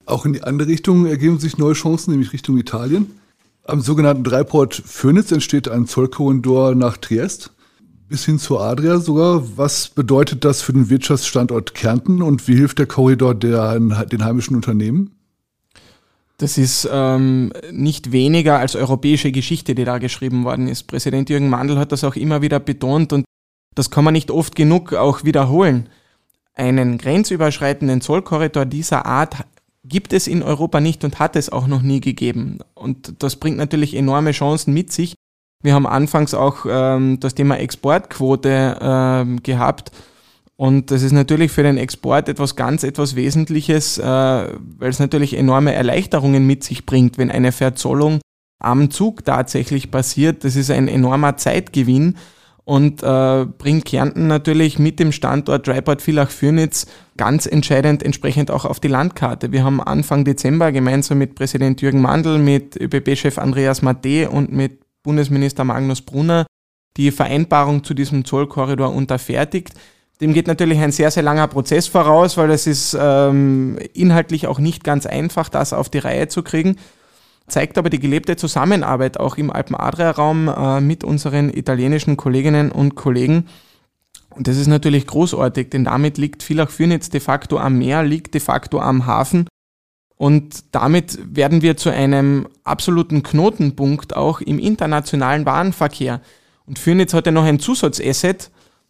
Auch 0.05 0.25
in 0.25 0.34
die 0.34 0.43
andere 0.43 0.67
Richtung 0.67 1.05
ergeben 1.05 1.39
sich 1.39 1.58
neue 1.58 1.74
Chancen, 1.74 2.12
nämlich 2.12 2.34
Richtung 2.34 2.58
Italien. 2.58 3.12
Am 3.65 3.79
sogenannten 3.79 4.24
Dreiport 4.24 4.74
Phoenix 4.74 5.32
entsteht 5.32 5.70
ein 5.70 5.86
Zollkorridor 5.86 6.75
nach 6.75 6.98
Triest 6.98 7.51
bis 8.10 8.25
hin 8.25 8.38
zur 8.38 8.62
Adria 8.62 9.00
sogar. 9.00 9.58
Was 9.58 9.89
bedeutet 9.89 10.46
das 10.46 10.62
für 10.62 10.74
den 10.74 10.89
Wirtschaftsstandort 10.89 11.74
Kärnten 11.74 12.22
und 12.22 12.48
wie 12.48 12.55
hilft 12.55 12.77
der 12.77 12.86
Korridor 12.86 13.34
der, 13.34 13.79
den 13.79 14.24
heimischen 14.24 14.55
Unternehmen? 14.55 15.15
Das 16.38 16.58
ist 16.58 16.90
ähm, 16.92 17.54
nicht 17.72 18.12
weniger 18.12 18.60
als 18.60 18.75
europäische 18.75 19.32
Geschichte, 19.32 19.75
die 19.75 19.86
da 19.86 20.00
geschrieben 20.00 20.44
worden 20.44 20.68
ist. 20.68 20.84
Präsident 20.84 21.30
Jürgen 21.30 21.50
Mandl 21.50 21.78
hat 21.78 21.92
das 21.92 22.04
auch 22.04 22.16
immer 22.16 22.42
wieder 22.42 22.60
betont 22.60 23.13
und 23.13 23.25
das 23.75 23.92
kann 23.92 24.04
man 24.04 24.13
nicht 24.13 24.32
oft 24.32 24.56
genug 24.56 24.94
auch 24.94 25.24
wiederholen. 25.24 25.90
Einen 26.56 26.98
grenzüberschreitenden 26.98 28.02
Zollkorridor 28.02 28.66
dieser 28.66 29.06
Art 29.06 29.46
gibt 29.84 30.13
es 30.13 30.28
in 30.28 30.44
Europa 30.44 30.80
nicht 30.80 31.04
und 31.04 31.20
hat 31.20 31.36
es 31.36 31.50
auch 31.50 31.68
noch 31.68 31.82
nie 31.82 32.00
gegeben. 32.00 32.60
Und 32.74 33.22
das 33.22 33.36
bringt 33.36 33.58
natürlich 33.58 33.96
enorme 33.96 34.32
Chancen 34.32 34.74
mit 34.74 34.92
sich. 34.92 35.16
Wir 35.62 35.74
haben 35.74 35.88
anfangs 35.88 36.34
auch 36.34 36.66
ähm, 36.68 37.20
das 37.20 37.36
Thema 37.36 37.58
Exportquote 37.58 38.78
ähm, 38.82 39.42
gehabt 39.44 39.92
und 40.55 40.91
das 40.91 41.01
ist 41.01 41.12
natürlich 41.13 41.51
für 41.51 41.63
den 41.63 41.77
Export 41.77 42.29
etwas 42.29 42.55
ganz, 42.55 42.83
etwas 42.83 43.15
Wesentliches, 43.15 43.98
äh, 43.98 44.03
weil 44.03 44.89
es 44.89 45.00
natürlich 45.00 45.36
enorme 45.36 45.74
Erleichterungen 45.74 46.45
mit 46.45 46.63
sich 46.63 46.86
bringt, 46.86 47.17
wenn 47.17 47.31
eine 47.31 47.51
Verzollung 47.51 48.19
am 48.60 48.91
Zug 48.91 49.25
tatsächlich 49.25 49.91
passiert. 49.91 50.43
Das 50.43 50.55
ist 50.55 50.69
ein 50.69 50.88
enormer 50.88 51.38
Zeitgewinn 51.38 52.15
und 52.65 53.03
äh, 53.03 53.45
bringt 53.57 53.86
Kärnten 53.86 54.27
natürlich 54.27 54.79
mit 54.79 55.00
dem 55.00 55.12
Standort 55.12 55.67
Dreiport 55.67 56.01
Villach-Fürnitz 56.01 56.86
ganz 57.17 57.45
entscheidend 57.45 58.03
entsprechend 58.03 58.51
auch 58.51 58.65
auf 58.65 58.79
die 58.79 58.88
Landkarte. 58.88 59.51
Wir 59.51 59.63
haben 59.63 59.81
Anfang 59.81 60.24
Dezember 60.24 60.72
gemeinsam 60.72 61.17
mit 61.17 61.36
Präsident 61.36 61.81
Jürgen 61.81 62.01
Mandl, 62.01 62.38
mit 62.38 62.79
ÖBB-Chef 62.79 63.38
Andreas 63.38 63.81
Mate 63.81 64.29
und 64.29 64.51
mit 64.51 64.79
Bundesminister 65.03 65.63
Magnus 65.65 66.01
Brunner 66.01 66.45
die 66.95 67.12
Vereinbarung 67.12 67.83
zu 67.83 67.93
diesem 67.93 68.24
Zollkorridor 68.24 68.93
unterfertigt. 68.93 69.74
Dem 70.22 70.34
geht 70.34 70.48
natürlich 70.48 70.79
ein 70.79 70.91
sehr, 70.91 71.12
sehr 71.12 71.24
langer 71.24 71.48
Prozess 71.48 71.88
voraus, 71.88 72.38
weil 72.38 72.51
es 72.51 72.67
ist 72.67 72.98
ähm, 73.00 73.77
inhaltlich 73.93 74.48
auch 74.48 74.60
nicht 74.60 74.84
ganz 74.84 75.05
einfach, 75.05 75.50
das 75.50 75.74
auf 75.74 75.89
die 75.89 76.00
Reihe 76.00 76.27
zu 76.27 76.43
kriegen 76.43 76.77
zeigt 77.48 77.77
aber 77.77 77.89
die 77.89 78.00
gelebte 78.00 78.36
Zusammenarbeit 78.36 79.20
auch 79.20 79.38
im 79.38 79.51
Alpen-Adria-Raum 79.51 80.48
äh, 80.48 80.82
mit 80.82 81.03
unseren 81.03 81.50
italienischen 81.50 82.17
Kolleginnen 82.17 82.72
und 82.72 82.96
Kollegen. 82.96 83.48
Und 84.29 84.48
das 84.48 84.58
ist 84.58 84.67
natürlich 84.67 85.05
großartig, 85.05 85.70
denn 85.70 85.86
damit 85.86 86.17
liegt 86.17 86.41
Villach-Fürnitz 86.41 87.10
de 87.10 87.20
facto 87.20 87.60
am 87.60 87.77
Meer, 87.77 88.03
liegt 88.03 88.34
de 88.34 88.41
facto 88.41 88.79
am 88.79 89.05
Hafen. 89.05 89.48
Und 90.15 90.63
damit 90.74 91.20
werden 91.36 91.62
wir 91.62 91.75
zu 91.75 91.89
einem 91.89 92.48
absoluten 92.63 93.24
Knotenpunkt 93.24 94.15
auch 94.15 94.41
im 94.41 94.58
internationalen 94.58 95.46
Warenverkehr. 95.46 96.22
Und 96.65 96.79
Fürnitz 96.79 97.13
hat 97.13 97.25
ja 97.25 97.32
noch 97.32 97.43
ein 97.43 97.60
Zusatzasset. 97.60 98.50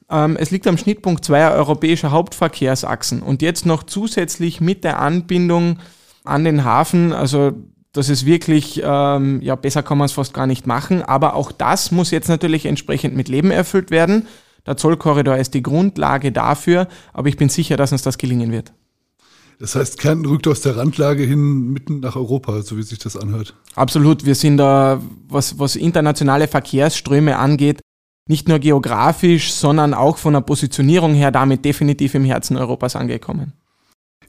Ähm, 0.09 0.37
es 0.39 0.51
liegt 0.51 0.67
am 0.67 0.77
Schnittpunkt 0.77 1.25
zweier 1.25 1.51
europäischer 1.53 2.11
Hauptverkehrsachsen. 2.11 3.21
Und 3.21 3.41
jetzt 3.41 3.65
noch 3.65 3.83
zusätzlich 3.83 4.61
mit 4.61 4.83
der 4.83 4.99
Anbindung 4.99 5.79
an 6.23 6.43
den 6.43 6.63
Hafen, 6.63 7.13
also 7.13 7.53
das 7.93 8.09
ist 8.09 8.25
wirklich, 8.25 8.81
ähm, 8.83 9.39
ja, 9.41 9.55
besser 9.55 9.83
kann 9.83 9.99
man 9.99 10.05
es 10.05 10.13
fast 10.13 10.33
gar 10.33 10.47
nicht 10.47 10.65
machen. 10.65 11.03
Aber 11.03 11.35
auch 11.35 11.51
das 11.51 11.91
muss 11.91 12.11
jetzt 12.11 12.27
natürlich 12.27 12.65
entsprechend 12.65 13.15
mit 13.15 13.29
Leben 13.29 13.51
erfüllt 13.51 13.91
werden. 13.91 14.27
Der 14.65 14.77
Zollkorridor 14.77 15.37
ist 15.37 15.53
die 15.53 15.61
Grundlage 15.61 16.31
dafür, 16.31 16.87
aber 17.11 17.27
ich 17.27 17.37
bin 17.37 17.49
sicher, 17.49 17.77
dass 17.77 17.91
uns 17.91 18.01
das 18.01 18.17
gelingen 18.17 18.51
wird. 18.51 18.73
Das 19.59 19.75
heißt, 19.75 19.99
Kärnten 19.99 20.25
rückt 20.25 20.47
aus 20.47 20.61
der 20.61 20.75
Randlage 20.75 21.23
hin 21.23 21.71
mitten 21.71 21.99
nach 21.99 22.15
Europa, 22.15 22.61
so 22.63 22.77
wie 22.77 22.83
sich 22.83 22.99
das 22.99 23.15
anhört. 23.15 23.55
Absolut. 23.75 24.25
Wir 24.25 24.35
sind 24.35 24.57
da, 24.57 25.01
was, 25.27 25.59
was 25.59 25.75
internationale 25.75 26.47
Verkehrsströme 26.47 27.37
angeht, 27.37 27.79
nicht 28.27 28.47
nur 28.47 28.59
geografisch, 28.59 29.53
sondern 29.53 29.93
auch 29.93 30.17
von 30.17 30.33
der 30.33 30.41
Positionierung 30.41 31.13
her 31.13 31.31
damit 31.31 31.65
definitiv 31.65 32.15
im 32.15 32.25
Herzen 32.25 32.57
Europas 32.57 32.95
angekommen. 32.95 33.53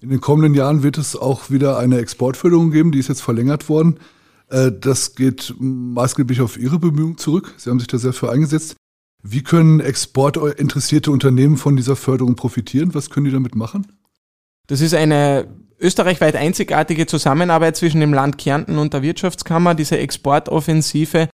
In 0.00 0.10
den 0.10 0.20
kommenden 0.20 0.54
Jahren 0.54 0.82
wird 0.82 0.98
es 0.98 1.16
auch 1.16 1.50
wieder 1.50 1.78
eine 1.78 1.98
Exportförderung 1.98 2.70
geben, 2.70 2.92
die 2.92 2.98
ist 2.98 3.08
jetzt 3.08 3.22
verlängert 3.22 3.68
worden. 3.68 3.98
Äh, 4.50 4.72
das 4.78 5.14
geht 5.14 5.54
maßgeblich 5.58 6.40
auf 6.40 6.58
Ihre 6.58 6.78
Bemühungen 6.78 7.16
zurück. 7.16 7.54
Sie 7.56 7.70
haben 7.70 7.78
sich 7.78 7.88
da 7.88 7.98
sehr 7.98 8.12
für 8.12 8.30
eingesetzt. 8.30 8.76
Wie 9.22 9.42
können 9.42 9.80
exportinteressierte 9.80 11.10
Unternehmen 11.10 11.56
von 11.56 11.76
dieser 11.76 11.96
Förderung 11.96 12.34
profitieren? 12.36 12.94
Was 12.94 13.08
können 13.08 13.24
die 13.24 13.32
damit 13.32 13.54
machen? 13.54 13.86
Das 14.66 14.82
ist 14.82 14.94
eine 14.94 15.46
österreichweit 15.80 16.36
einzigartige 16.36 17.06
Zusammenarbeit 17.06 17.76
zwischen 17.76 18.00
dem 18.00 18.12
Land 18.12 18.36
Kärnten 18.38 18.76
und 18.76 18.92
der 18.92 19.02
Wirtschaftskammer, 19.02 19.74
diese 19.74 19.98
Exportoffensive. 19.98 21.28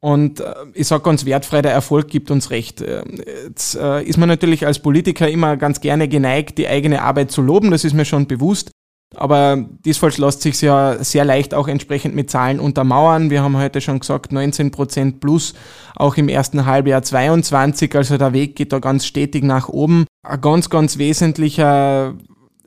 Und 0.00 0.40
äh, 0.40 0.54
ich 0.74 0.86
sage 0.86 1.02
ganz 1.02 1.24
wertfrei, 1.24 1.62
der 1.62 1.72
Erfolg 1.72 2.08
gibt 2.08 2.30
uns 2.30 2.50
recht. 2.50 2.80
Äh, 2.80 3.02
jetzt 3.46 3.74
äh, 3.74 4.02
ist 4.02 4.16
man 4.16 4.28
natürlich 4.28 4.66
als 4.66 4.78
Politiker 4.78 5.28
immer 5.28 5.56
ganz 5.56 5.80
gerne 5.80 6.08
geneigt, 6.08 6.58
die 6.58 6.68
eigene 6.68 7.02
Arbeit 7.02 7.30
zu 7.30 7.42
loben, 7.42 7.70
das 7.70 7.84
ist 7.84 7.94
mir 7.94 8.04
schon 8.04 8.26
bewusst. 8.26 8.70
Aber 9.16 9.56
diesfalls 9.86 10.18
lässt 10.18 10.42
sich 10.42 10.60
ja 10.60 11.02
sehr 11.02 11.24
leicht 11.24 11.54
auch 11.54 11.66
entsprechend 11.66 12.14
mit 12.14 12.28
Zahlen 12.30 12.60
untermauern. 12.60 13.30
Wir 13.30 13.42
haben 13.42 13.56
heute 13.56 13.80
schon 13.80 14.00
gesagt, 14.00 14.32
19 14.32 14.70
Prozent 14.70 15.20
plus 15.20 15.54
auch 15.96 16.18
im 16.18 16.28
ersten 16.28 16.66
Halbjahr 16.66 17.02
22. 17.02 17.94
Also 17.96 18.18
der 18.18 18.34
Weg 18.34 18.54
geht 18.54 18.70
da 18.70 18.80
ganz 18.80 19.06
stetig 19.06 19.44
nach 19.44 19.70
oben. 19.70 20.04
Ein 20.22 20.40
ganz, 20.42 20.68
ganz 20.68 20.98
wesentlicher 20.98 22.14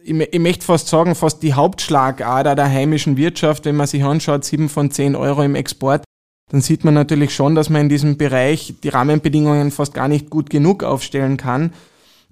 ich, 0.04 0.20
ich 0.20 0.40
möchte 0.40 0.66
fast 0.66 0.88
sagen, 0.88 1.16
fast 1.16 1.44
die 1.44 1.54
Hauptschlagader 1.54 2.56
der 2.56 2.70
heimischen 2.70 3.18
Wirtschaft, 3.18 3.66
wenn 3.66 3.76
man 3.76 3.88
sich 3.88 4.04
anschaut, 4.04 4.44
7 4.44 4.70
von 4.70 4.92
10 4.92 5.16
Euro 5.16 5.44
im 5.44 5.56
Export, 5.56 6.04
dann 6.52 6.60
sieht 6.60 6.84
man 6.84 6.94
natürlich 6.94 7.34
schon, 7.34 7.56
dass 7.56 7.70
man 7.70 7.84
in 7.84 7.90
diesem 7.90 8.18
Bereich 8.18 8.74
die 8.84 8.90
Rahmenbedingungen 8.90 9.72
fast 9.72 9.94
gar 9.94 10.10
nicht 10.10 10.30
gut 10.30 10.50
genug 10.50 10.84
aufstellen 10.84 11.38
kann. 11.38 11.72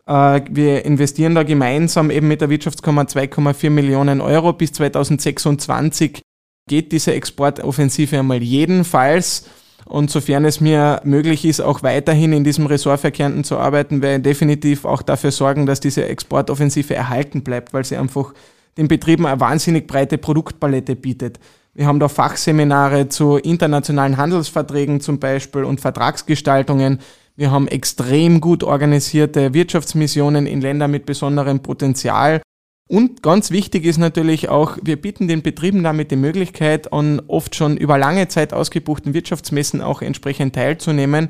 Äh, 0.05 0.41
wir 0.49 0.83
investieren 0.83 1.35
da 1.35 1.43
gemeinsam 1.43 2.11
eben 2.11 2.27
mit 2.27 2.41
der 2.41 2.49
Wirtschaftskammer 2.49 3.03
2,4 3.03 3.69
Millionen 3.69 4.19
Euro. 4.19 4.51
Bis 4.51 4.73
2026 4.73 6.21
geht 6.67 6.91
diese 6.91 7.13
Exportoffensive 7.13 8.19
einmal 8.19 8.43
jedenfalls. 8.43 9.45
Und 9.85 10.11
sofern 10.11 10.43
es 10.43 10.59
mir 10.59 10.99
möglich 11.05 11.45
ist, 11.45 11.61
auch 11.61 11.81
weiterhin 11.81 12.33
in 12.33 12.43
diesem 12.43 12.65
Ressort 12.65 12.99
für 12.99 13.11
Kärnten 13.11 13.45
zu 13.45 13.57
arbeiten, 13.57 14.01
werde 14.01 14.17
ich 14.17 14.23
definitiv 14.23 14.83
auch 14.83 15.01
dafür 15.01 15.31
sorgen, 15.31 15.65
dass 15.65 15.79
diese 15.79 16.05
Exportoffensive 16.05 16.93
erhalten 16.93 17.41
bleibt, 17.41 17.73
weil 17.73 17.85
sie 17.85 17.95
einfach 17.95 18.33
den 18.77 18.89
Betrieben 18.89 19.25
eine 19.25 19.39
wahnsinnig 19.39 19.87
breite 19.87 20.17
Produktpalette 20.17 20.97
bietet. 20.97 21.39
Wir 21.79 21.87
haben 21.87 22.01
da 22.01 22.09
Fachseminare 22.09 23.07
zu 23.07 23.37
internationalen 23.37 24.17
Handelsverträgen 24.17 24.99
zum 24.99 25.17
Beispiel 25.17 25.63
und 25.63 25.79
Vertragsgestaltungen. 25.79 26.99
Wir 27.37 27.51
haben 27.51 27.69
extrem 27.69 28.41
gut 28.41 28.65
organisierte 28.65 29.53
Wirtschaftsmissionen 29.53 30.45
in 30.45 30.59
Ländern 30.59 30.91
mit 30.91 31.05
besonderem 31.05 31.61
Potenzial. 31.61 32.41
Und 32.89 33.23
ganz 33.23 33.49
wichtig 33.51 33.85
ist 33.85 33.97
natürlich 33.97 34.49
auch, 34.49 34.77
wir 34.83 35.01
bieten 35.01 35.29
den 35.29 35.41
Betrieben 35.41 35.81
damit 35.81 36.11
die 36.11 36.17
Möglichkeit, 36.17 36.91
an 36.91 37.21
oft 37.27 37.55
schon 37.55 37.77
über 37.77 37.97
lange 37.97 38.27
Zeit 38.27 38.51
ausgebuchten 38.51 39.13
Wirtschaftsmessen 39.13 39.81
auch 39.81 40.01
entsprechend 40.01 40.55
teilzunehmen. 40.55 41.29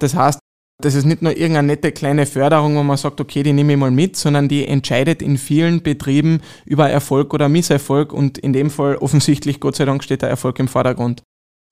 Das 0.00 0.16
heißt, 0.16 0.40
das 0.78 0.94
ist 0.94 1.04
nicht 1.04 1.22
nur 1.22 1.32
irgendeine 1.36 1.68
nette 1.68 1.92
kleine 1.92 2.26
Förderung, 2.26 2.76
wo 2.76 2.82
man 2.82 2.96
sagt, 2.96 3.20
okay, 3.20 3.42
die 3.42 3.52
nehme 3.52 3.72
ich 3.72 3.78
mal 3.78 3.90
mit, 3.90 4.16
sondern 4.16 4.48
die 4.48 4.66
entscheidet 4.66 5.22
in 5.22 5.38
vielen 5.38 5.82
Betrieben 5.82 6.40
über 6.64 6.90
Erfolg 6.90 7.32
oder 7.32 7.48
Misserfolg 7.48 8.12
und 8.12 8.38
in 8.38 8.52
dem 8.52 8.70
Fall 8.70 8.96
offensichtlich, 8.96 9.60
Gott 9.60 9.76
sei 9.76 9.84
Dank, 9.84 10.02
steht 10.02 10.22
der 10.22 10.28
Erfolg 10.28 10.58
im 10.58 10.68
Vordergrund. 10.68 11.22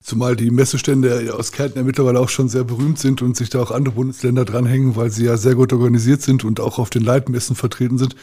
Zumal 0.01 0.35
die 0.35 0.51
Messestände 0.51 1.33
aus 1.37 1.51
Kärnten 1.51 1.79
ja 1.79 1.85
mittlerweile 1.85 2.19
auch 2.19 2.27
schon 2.29 2.49
sehr 2.49 2.65
berühmt 2.65 2.99
sind 2.99 3.21
und 3.21 3.37
sich 3.37 3.49
da 3.49 3.61
auch 3.61 3.71
andere 3.71 3.95
Bundesländer 3.95 4.43
dranhängen, 4.43 4.95
weil 4.95 5.09
sie 5.09 5.25
ja 5.25 5.37
sehr 5.37 5.55
gut 5.55 5.71
organisiert 5.71 6.21
sind 6.21 6.43
und 6.43 6.59
auch 6.59 6.77
auf 6.77 6.89
den 6.89 7.03
Leitmessen 7.03 7.55
vertreten 7.55 7.97
sind, 7.97 8.15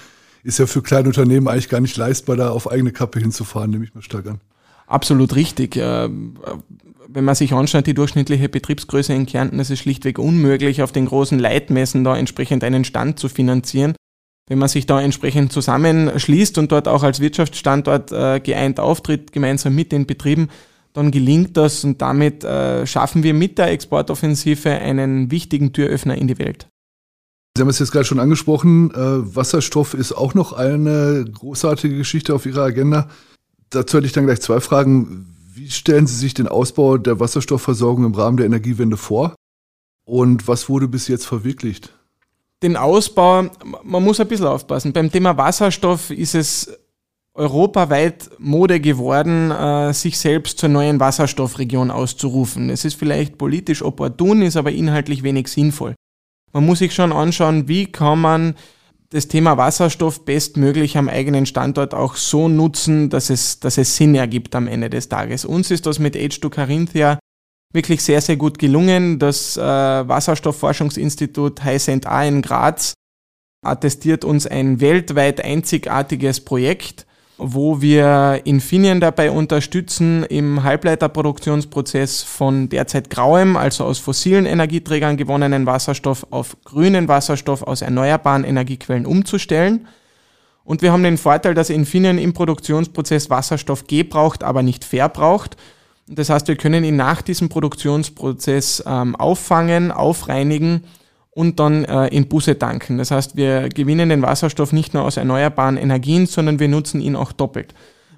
ist 0.42 0.58
ja 0.58 0.66
für 0.66 0.82
kleine 0.82 1.08
Unternehmen 1.08 1.48
eigentlich 1.48 1.68
gar 1.68 1.80
nicht 1.80 1.96
leistbar, 1.96 2.36
da 2.36 2.50
auf 2.50 2.70
eigene 2.70 2.92
Kappe 2.92 3.20
hinzufahren, 3.20 3.70
nehme 3.70 3.84
ich 3.84 3.94
mal 3.94 4.02
stark 4.02 4.26
an. 4.26 4.40
Absolut 4.90 5.36
richtig. 5.36 5.76
Ähm, 5.76 6.34
wenn 7.06 7.24
man 7.24 7.36
sich 7.36 7.52
anschaut, 7.52 7.86
die 7.86 7.94
durchschnittliche 7.94 8.48
Betriebsgröße 8.48 9.14
in 9.14 9.24
Kärnten, 9.24 9.60
es 9.60 9.70
ist 9.70 9.78
schlichtweg 9.78 10.18
unmöglich, 10.18 10.82
auf 10.82 10.90
den 10.90 11.06
großen 11.06 11.38
Leitmessen 11.38 12.02
da 12.02 12.16
entsprechend 12.16 12.64
einen 12.64 12.84
Stand 12.84 13.18
zu 13.18 13.28
finanzieren. 13.28 13.94
Wenn 14.48 14.58
man 14.58 14.68
sich 14.68 14.86
da 14.86 15.00
entsprechend 15.00 15.52
zusammenschließt 15.52 16.58
und 16.58 16.72
dort 16.72 16.88
auch 16.88 17.04
als 17.04 17.20
Wirtschaftsstandort 17.20 18.10
äh, 18.10 18.40
geeint 18.40 18.80
auftritt, 18.80 19.32
gemeinsam 19.32 19.76
mit 19.76 19.92
den 19.92 20.06
Betrieben, 20.06 20.48
dann 20.92 21.12
gelingt 21.12 21.56
das 21.56 21.84
und 21.84 22.02
damit 22.02 22.42
äh, 22.42 22.84
schaffen 22.84 23.22
wir 23.22 23.32
mit 23.32 23.58
der 23.58 23.70
Exportoffensive 23.70 24.70
einen 24.70 25.30
wichtigen 25.30 25.72
Türöffner 25.72 26.18
in 26.18 26.26
die 26.26 26.38
Welt. 26.38 26.66
Sie 27.56 27.62
haben 27.62 27.68
es 27.68 27.78
jetzt 27.78 27.92
gerade 27.92 28.04
schon 28.04 28.18
angesprochen, 28.18 28.90
äh, 28.90 29.36
Wasserstoff 29.36 29.94
ist 29.94 30.12
auch 30.12 30.34
noch 30.34 30.52
eine 30.52 31.24
großartige 31.32 31.96
Geschichte 31.96 32.34
auf 32.34 32.44
Ihrer 32.44 32.62
Agenda. 32.62 33.08
Dazu 33.70 33.96
hätte 33.96 34.06
ich 34.06 34.12
dann 34.12 34.26
gleich 34.26 34.40
zwei 34.40 34.60
Fragen. 34.60 35.34
Wie 35.54 35.70
stellen 35.70 36.06
Sie 36.06 36.16
sich 36.16 36.34
den 36.34 36.48
Ausbau 36.48 36.98
der 36.98 37.20
Wasserstoffversorgung 37.20 38.04
im 38.04 38.14
Rahmen 38.14 38.36
der 38.36 38.46
Energiewende 38.46 38.96
vor? 38.96 39.34
Und 40.04 40.48
was 40.48 40.68
wurde 40.68 40.88
bis 40.88 41.06
jetzt 41.08 41.26
verwirklicht? 41.26 41.92
Den 42.62 42.76
Ausbau, 42.76 43.48
man 43.84 44.04
muss 44.04 44.20
ein 44.20 44.28
bisschen 44.28 44.46
aufpassen. 44.46 44.92
Beim 44.92 45.10
Thema 45.10 45.36
Wasserstoff 45.36 46.10
ist 46.10 46.34
es 46.34 46.70
europaweit 47.34 48.28
Mode 48.38 48.80
geworden, 48.80 49.50
äh, 49.50 49.94
sich 49.94 50.18
selbst 50.18 50.58
zur 50.58 50.68
neuen 50.68 50.98
Wasserstoffregion 50.98 51.90
auszurufen. 51.90 52.70
Es 52.70 52.84
ist 52.84 52.94
vielleicht 52.94 53.38
politisch 53.38 53.82
opportun, 53.82 54.42
ist 54.42 54.56
aber 54.56 54.72
inhaltlich 54.72 55.22
wenig 55.22 55.48
sinnvoll. 55.48 55.94
Man 56.52 56.66
muss 56.66 56.80
sich 56.80 56.92
schon 56.92 57.12
anschauen, 57.12 57.68
wie 57.68 57.86
kann 57.86 58.20
man 58.20 58.56
das 59.10 59.26
Thema 59.26 59.56
Wasserstoff 59.56 60.24
bestmöglich 60.24 60.96
am 60.96 61.08
eigenen 61.08 61.44
Standort 61.44 61.94
auch 61.94 62.14
so 62.14 62.48
nutzen, 62.48 63.10
dass 63.10 63.28
es, 63.28 63.58
dass 63.58 63.76
es 63.76 63.96
Sinn 63.96 64.14
ergibt 64.14 64.54
am 64.54 64.68
Ende 64.68 64.88
des 64.88 65.08
Tages. 65.08 65.44
Uns 65.44 65.70
ist 65.70 65.86
das 65.86 65.98
mit 65.98 66.14
H2 66.14 66.48
Carinthia 66.48 67.18
wirklich 67.72 68.02
sehr, 68.02 68.20
sehr 68.20 68.36
gut 68.36 68.58
gelungen. 68.58 69.18
Das 69.18 69.56
äh, 69.56 69.60
Wasserstoffforschungsinstitut 69.60 71.64
Highsend 71.64 72.06
A 72.06 72.24
in 72.24 72.40
Graz 72.40 72.94
attestiert 73.64 74.24
uns 74.24 74.46
ein 74.46 74.80
weltweit 74.80 75.44
einzigartiges 75.44 76.44
Projekt, 76.44 77.06
wo 77.42 77.80
wir 77.80 78.42
Infineon 78.44 79.00
dabei 79.00 79.30
unterstützen, 79.30 80.24
im 80.24 80.62
Halbleiterproduktionsprozess 80.62 82.22
von 82.22 82.68
derzeit 82.68 83.08
grauem, 83.08 83.56
also 83.56 83.84
aus 83.84 83.98
fossilen 83.98 84.44
Energieträgern 84.44 85.16
gewonnenen 85.16 85.64
Wasserstoff 85.64 86.26
auf 86.30 86.56
grünen 86.64 87.08
Wasserstoff 87.08 87.62
aus 87.62 87.80
erneuerbaren 87.80 88.44
Energiequellen 88.44 89.06
umzustellen. 89.06 89.88
Und 90.64 90.82
wir 90.82 90.92
haben 90.92 91.02
den 91.02 91.16
Vorteil, 91.16 91.54
dass 91.54 91.70
Infineon 91.70 92.18
im 92.18 92.34
Produktionsprozess 92.34 93.30
Wasserstoff 93.30 93.86
gebraucht, 93.86 94.44
aber 94.44 94.62
nicht 94.62 94.84
verbraucht. 94.84 95.56
Das 96.06 96.28
heißt, 96.28 96.46
wir 96.46 96.56
können 96.56 96.84
ihn 96.84 96.96
nach 96.96 97.22
diesem 97.22 97.48
Produktionsprozess 97.48 98.84
ähm, 98.86 99.16
auffangen, 99.16 99.92
aufreinigen 99.92 100.84
und 101.32 101.60
dann 101.60 101.84
äh, 101.84 102.08
in 102.08 102.28
Busse 102.28 102.58
tanken. 102.58 102.98
Das 102.98 103.10
heißt, 103.10 103.36
wir 103.36 103.68
gewinnen 103.68 104.08
den 104.08 104.22
Wasserstoff 104.22 104.72
nicht 104.72 104.94
nur 104.94 105.04
aus 105.04 105.16
erneuerbaren 105.16 105.76
Energien, 105.76 106.26
sondern 106.26 106.58
wir 106.58 106.68
nutzen 106.68 107.00
ihn 107.00 107.16
auch 107.16 107.32
doppelt. 107.32 107.74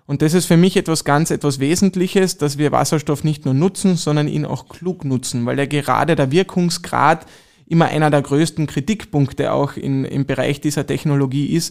Und 0.07 0.23
das 0.23 0.35
ist 0.35 0.47
für 0.47 0.57
mich 0.57 0.77
etwas 0.77 1.05
ganz, 1.05 1.31
etwas 1.31 1.61
Wesentliches, 1.61 2.37
dass 2.39 2.59
wir 2.59 2.73
Wasserstoff 2.73 3.25
nicht 3.25 3.45
nur 3.45 3.55
nutzen, 3.55 3.97
sondern 3.97 4.29
ihn 4.29 4.45
auch 4.45 4.69
klug 4.69 5.05
nutzen, 5.05 5.47
weil 5.47 5.59
ja 5.59 5.67
gerade 5.67 6.17
der 6.17 6.31
Wirkungsgrad 6.31 7.27
immer 7.67 7.87
einer 7.87 8.11
der 8.11 8.23
größten 8.23 8.67
Kritikpunkte 8.67 9.53
auch 9.53 9.77
in, 9.77 10.05
im 10.05 10.27
Bereich 10.27 10.61
dieser 10.61 10.87
Technologie 10.87 11.47
ist. 11.47 11.71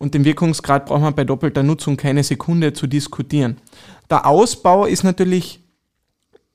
Und 0.00 0.14
den 0.14 0.24
Wirkungsgrad 0.24 0.86
braucht 0.86 1.02
man 1.02 1.14
bei 1.14 1.24
doppelter 1.24 1.62
Nutzung 1.62 1.96
keine 1.96 2.22
Sekunde 2.22 2.72
zu 2.72 2.86
diskutieren. 2.86 3.58
Der 4.10 4.26
Ausbau 4.26 4.86
ist 4.86 5.02
natürlich 5.02 5.60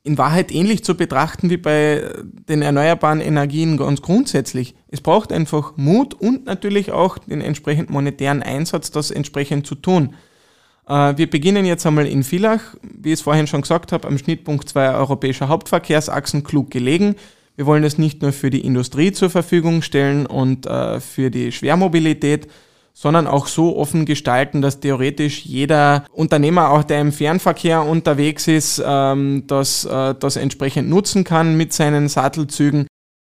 in 0.04 0.18
Wahrheit 0.18 0.52
ähnlich 0.52 0.84
zu 0.84 0.96
betrachten 0.96 1.50
wie 1.50 1.58
bei 1.58 2.04
den 2.50 2.62
erneuerbaren 2.62 3.22
Energien 3.22 3.78
ganz 3.78 4.02
grundsätzlich. 4.02 4.76
Es 4.90 5.00
braucht 5.00 5.32
einfach 5.32 5.78
Mut 5.78 6.14
und 6.14 6.46
natürlich 6.46 6.92
auch 6.92 7.18
den 7.18 7.40
entsprechend 7.40 7.90
monetären 7.90 8.44
Einsatz, 8.44 8.92
das 8.92 9.12
entsprechend 9.12 9.66
zu 9.66 9.76
tun. 9.76 10.16
Äh, 10.88 11.18
wir 11.18 11.30
beginnen 11.30 11.66
jetzt 11.66 11.86
einmal 11.86 12.06
in 12.06 12.24
Villach, 12.24 12.76
wie 12.82 13.10
ich 13.10 13.20
es 13.20 13.22
vorhin 13.22 13.48
schon 13.48 13.62
gesagt 13.62 13.94
habe, 13.94 14.08
am 14.08 14.18
Schnittpunkt 14.18 14.68
zweier 14.68 14.96
europäischer 14.96 15.48
Hauptverkehrsachsen 15.48 16.44
klug 16.44 16.70
gelegen. 16.70 17.16
Wir 17.56 17.66
wollen 17.66 17.86
es 17.86 17.98
nicht 17.98 18.22
nur 18.22 18.34
für 18.34 18.50
die 18.50 18.66
Industrie 18.66 19.14
zur 19.14 19.30
Verfügung 19.30 19.84
stellen 19.84 20.26
und 20.26 20.66
äh, 20.66 21.00
für 21.00 21.32
die 21.32 21.54
Schwermobilität, 21.54 22.48
sondern 22.94 23.28
auch 23.28 23.48
so 23.48 23.76
offen 23.76 24.06
gestalten, 24.06 24.62
dass 24.62 24.80
theoretisch 24.80 25.46
jeder 25.46 26.06
Unternehmer, 26.12 26.70
auch 26.70 26.84
der 26.84 27.02
im 27.02 27.12
Fernverkehr 27.12 27.84
unterwegs 27.84 28.48
ist, 28.48 28.82
ähm, 28.86 29.44
das, 29.48 29.84
äh, 29.86 30.14
das 30.16 30.36
entsprechend 30.36 30.90
nutzen 30.90 31.24
kann 31.24 31.58
mit 31.58 31.74
seinen 31.74 32.08
Sattelzügen. 32.08 32.88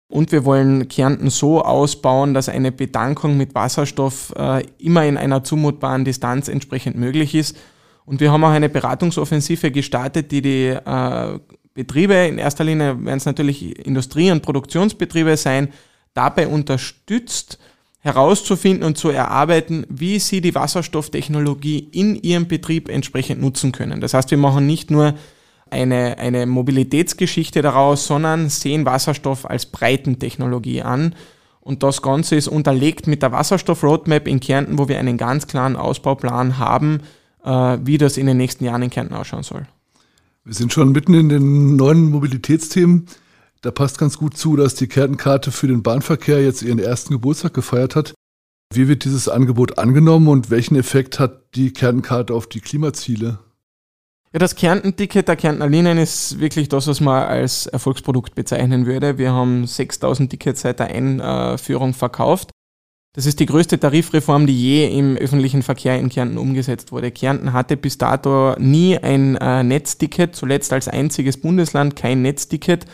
Und 0.08 0.32
wir 0.32 0.46
wollen 0.46 0.88
Kärnten 0.88 1.30
so 1.30 1.64
ausbauen, 1.64 2.34
dass 2.34 2.50
eine 2.50 2.72
Betankung 2.72 3.38
mit 3.38 3.56
Wasserstoff 3.56 4.34
äh, 4.38 4.64
immer 4.78 5.06
in 5.06 5.18
einer 5.18 5.44
zumutbaren 5.44 6.06
Distanz 6.06 6.48
entsprechend 6.48 6.96
möglich 6.96 7.34
ist. 7.34 7.58
Und 8.06 8.20
wir 8.20 8.32
haben 8.32 8.44
auch 8.44 8.50
eine 8.50 8.70
Beratungsoffensive 8.70 9.72
gestartet, 9.72 10.32
die 10.32 10.42
die 10.42 10.68
äh, 10.68 11.40
Betriebe, 11.74 12.14
in 12.14 12.38
erster 12.38 12.64
Linie 12.64 13.04
werden 13.04 13.18
es 13.18 13.26
natürlich 13.26 13.86
Industrie- 13.86 14.32
und 14.32 14.44
Produktionsbetriebe 14.44 15.36
sein, 15.38 15.74
dabei 16.14 16.48
unterstützt, 16.48 17.58
herauszufinden 18.06 18.86
und 18.86 19.00
zu 19.00 19.10
erarbeiten, 19.10 19.84
wie 19.90 20.20
sie 20.20 20.40
die 20.40 20.54
Wasserstofftechnologie 20.54 21.90
in 21.92 22.16
ihrem 22.16 22.48
Betrieb 22.48 22.88
entsprechend 22.88 23.42
nutzen 23.42 23.72
können. 23.72 24.00
Das 24.00 24.14
heißt, 24.14 24.30
wir 24.30 24.38
machen 24.38 24.68
nicht 24.68 24.92
nur 24.92 25.16
eine, 25.72 26.20
eine 26.20 26.46
Mobilitätsgeschichte 26.46 27.64
daraus, 27.64 28.06
sondern 28.06 28.50
sehen 28.50 28.86
Wasserstoff 28.86 29.50
als 29.50 29.66
Breitentechnologie 29.66 30.84
an. 30.84 31.16
Und 31.62 31.82
das 31.82 32.04
Ganze 32.04 32.36
ist 32.36 32.48
unterlegt 32.48 33.08
mit 33.08 33.24
der 33.24 33.32
Wasserstoff-Roadmap 33.32 34.28
in 34.28 34.40
Kärnten, 34.40 34.78
wo 34.78 34.88
wir 34.88 35.00
einen 35.00 35.18
ganz 35.18 35.48
klaren 35.48 35.76
Ausbauplan 35.76 36.60
haben, 36.60 37.00
äh, 37.44 37.80
wie 37.82 37.98
das 37.98 38.18
in 38.18 38.28
den 38.28 38.38
nächsten 38.38 38.66
Jahren 38.66 38.84
in 38.84 38.92
Kärnten 38.92 39.16
ausschauen 39.16 39.42
soll. 39.42 39.66
Wir 40.44 40.54
sind 40.54 40.72
schon 40.72 40.92
mitten 40.92 41.16
in 41.16 41.30
den 41.30 41.76
neuen 41.76 42.12
Mobilitätsthemen. 42.12 43.08
Da 43.66 43.72
passt 43.72 43.98
ganz 43.98 44.20
gut 44.20 44.38
zu, 44.38 44.56
dass 44.56 44.76
die 44.76 44.86
Kärntenkarte 44.86 45.52
für 45.52 45.66
den 45.66 45.82
Bahnverkehr 45.82 46.40
jetzt 46.44 46.62
ihren 46.62 46.78
ersten 46.78 47.14
Geburtstag 47.14 47.56
gefeiert 47.56 47.96
hat. 47.96 48.14
Wie 48.72 48.88
wird 48.88 49.06
dieses 49.06 49.28
Angebot 49.28 49.80
angenommen 49.80 50.28
und 50.28 50.52
welchen 50.52 50.76
Effekt 50.76 51.20
hat 51.20 51.56
die 51.56 51.74
Kärntenkarte 51.74 52.36
auf 52.36 52.46
die 52.46 52.60
Klimaziele? 52.60 53.40
Ja, 54.32 54.38
das 54.38 54.56
Kärntenticket 54.56 55.28
der 55.28 55.36
Kärntner 55.36 55.68
Linien 55.68 55.98
ist 55.98 56.40
wirklich 56.40 56.70
das, 56.70 56.86
was 56.86 57.02
man 57.02 57.24
als 57.24 57.66
Erfolgsprodukt 57.66 58.36
bezeichnen 58.36 58.86
würde. 58.86 59.18
Wir 59.18 59.32
haben 59.32 59.66
6000 59.66 60.30
Tickets 60.30 60.62
seit 60.62 60.80
der 60.80 60.90
Einführung 60.90 61.96
verkauft. 61.96 62.52
Das 63.14 63.26
ist 63.26 63.40
die 63.40 63.48
größte 63.48 63.80
Tarifreform, 63.80 64.46
die 64.46 64.62
je 64.62 64.96
im 64.96 65.18
öffentlichen 65.18 65.64
Verkehr 65.64 65.98
in 65.98 66.10
Kärnten 66.10 66.38
umgesetzt 66.38 66.92
wurde. 66.92 67.10
Kärnten 67.10 67.52
hatte 67.52 67.78
bis 67.78 67.98
dato 67.98 68.54
nie 68.60 68.96
ein 68.96 69.38
äh, 69.38 69.64
Netzticket, 69.64 70.36
zuletzt 70.36 70.72
als 70.72 70.88
einziges 70.88 71.38
Bundesland 71.38 71.96
kein 71.96 72.22
Netzticket. 72.22 72.86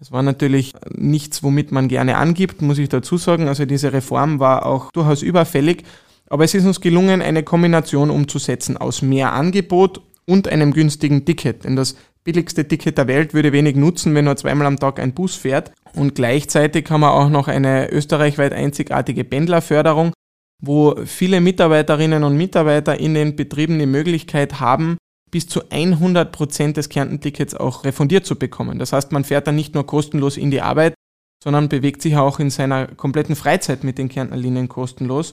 Das 0.00 0.10
war 0.10 0.22
natürlich 0.22 0.72
nichts, 0.96 1.42
womit 1.42 1.72
man 1.72 1.86
gerne 1.86 2.16
angibt, 2.16 2.62
muss 2.62 2.78
ich 2.78 2.88
dazu 2.88 3.18
sagen. 3.18 3.48
Also 3.48 3.66
diese 3.66 3.92
Reform 3.92 4.40
war 4.40 4.64
auch 4.64 4.90
durchaus 4.92 5.20
überfällig. 5.20 5.84
Aber 6.30 6.42
es 6.42 6.54
ist 6.54 6.64
uns 6.64 6.80
gelungen, 6.80 7.20
eine 7.20 7.42
Kombination 7.42 8.08
umzusetzen 8.08 8.78
aus 8.78 9.02
mehr 9.02 9.34
Angebot 9.34 10.00
und 10.24 10.48
einem 10.48 10.72
günstigen 10.72 11.26
Ticket. 11.26 11.64
Denn 11.64 11.76
das 11.76 11.96
billigste 12.24 12.66
Ticket 12.66 12.96
der 12.96 13.08
Welt 13.08 13.34
würde 13.34 13.52
wenig 13.52 13.76
nutzen, 13.76 14.14
wenn 14.14 14.24
nur 14.24 14.36
zweimal 14.36 14.66
am 14.66 14.78
Tag 14.78 14.98
ein 14.98 15.12
Bus 15.12 15.34
fährt. 15.34 15.70
Und 15.94 16.14
gleichzeitig 16.14 16.88
haben 16.88 17.02
wir 17.02 17.12
auch 17.12 17.28
noch 17.28 17.48
eine 17.48 17.92
österreichweit 17.92 18.54
einzigartige 18.54 19.24
Pendlerförderung, 19.24 20.14
wo 20.62 20.96
viele 21.04 21.42
Mitarbeiterinnen 21.42 22.24
und 22.24 22.38
Mitarbeiter 22.38 22.98
in 22.98 23.12
den 23.12 23.36
Betrieben 23.36 23.78
die 23.78 23.86
Möglichkeit 23.86 24.60
haben, 24.60 24.96
bis 25.30 25.46
zu 25.46 25.62
100 25.70 26.32
Prozent 26.32 26.76
des 26.76 26.88
Kärntentickets 26.88 27.54
auch 27.54 27.84
refundiert 27.84 28.26
zu 28.26 28.36
bekommen. 28.36 28.78
Das 28.78 28.92
heißt, 28.92 29.12
man 29.12 29.24
fährt 29.24 29.46
dann 29.46 29.56
nicht 29.56 29.74
nur 29.74 29.86
kostenlos 29.86 30.36
in 30.36 30.50
die 30.50 30.60
Arbeit, 30.60 30.94
sondern 31.42 31.68
bewegt 31.68 32.02
sich 32.02 32.16
auch 32.16 32.38
in 32.38 32.50
seiner 32.50 32.86
kompletten 32.86 33.36
Freizeit 33.36 33.84
mit 33.84 33.98
den 33.98 34.08
Kärntner 34.08 34.36
Linien 34.36 34.68
kostenlos. 34.68 35.30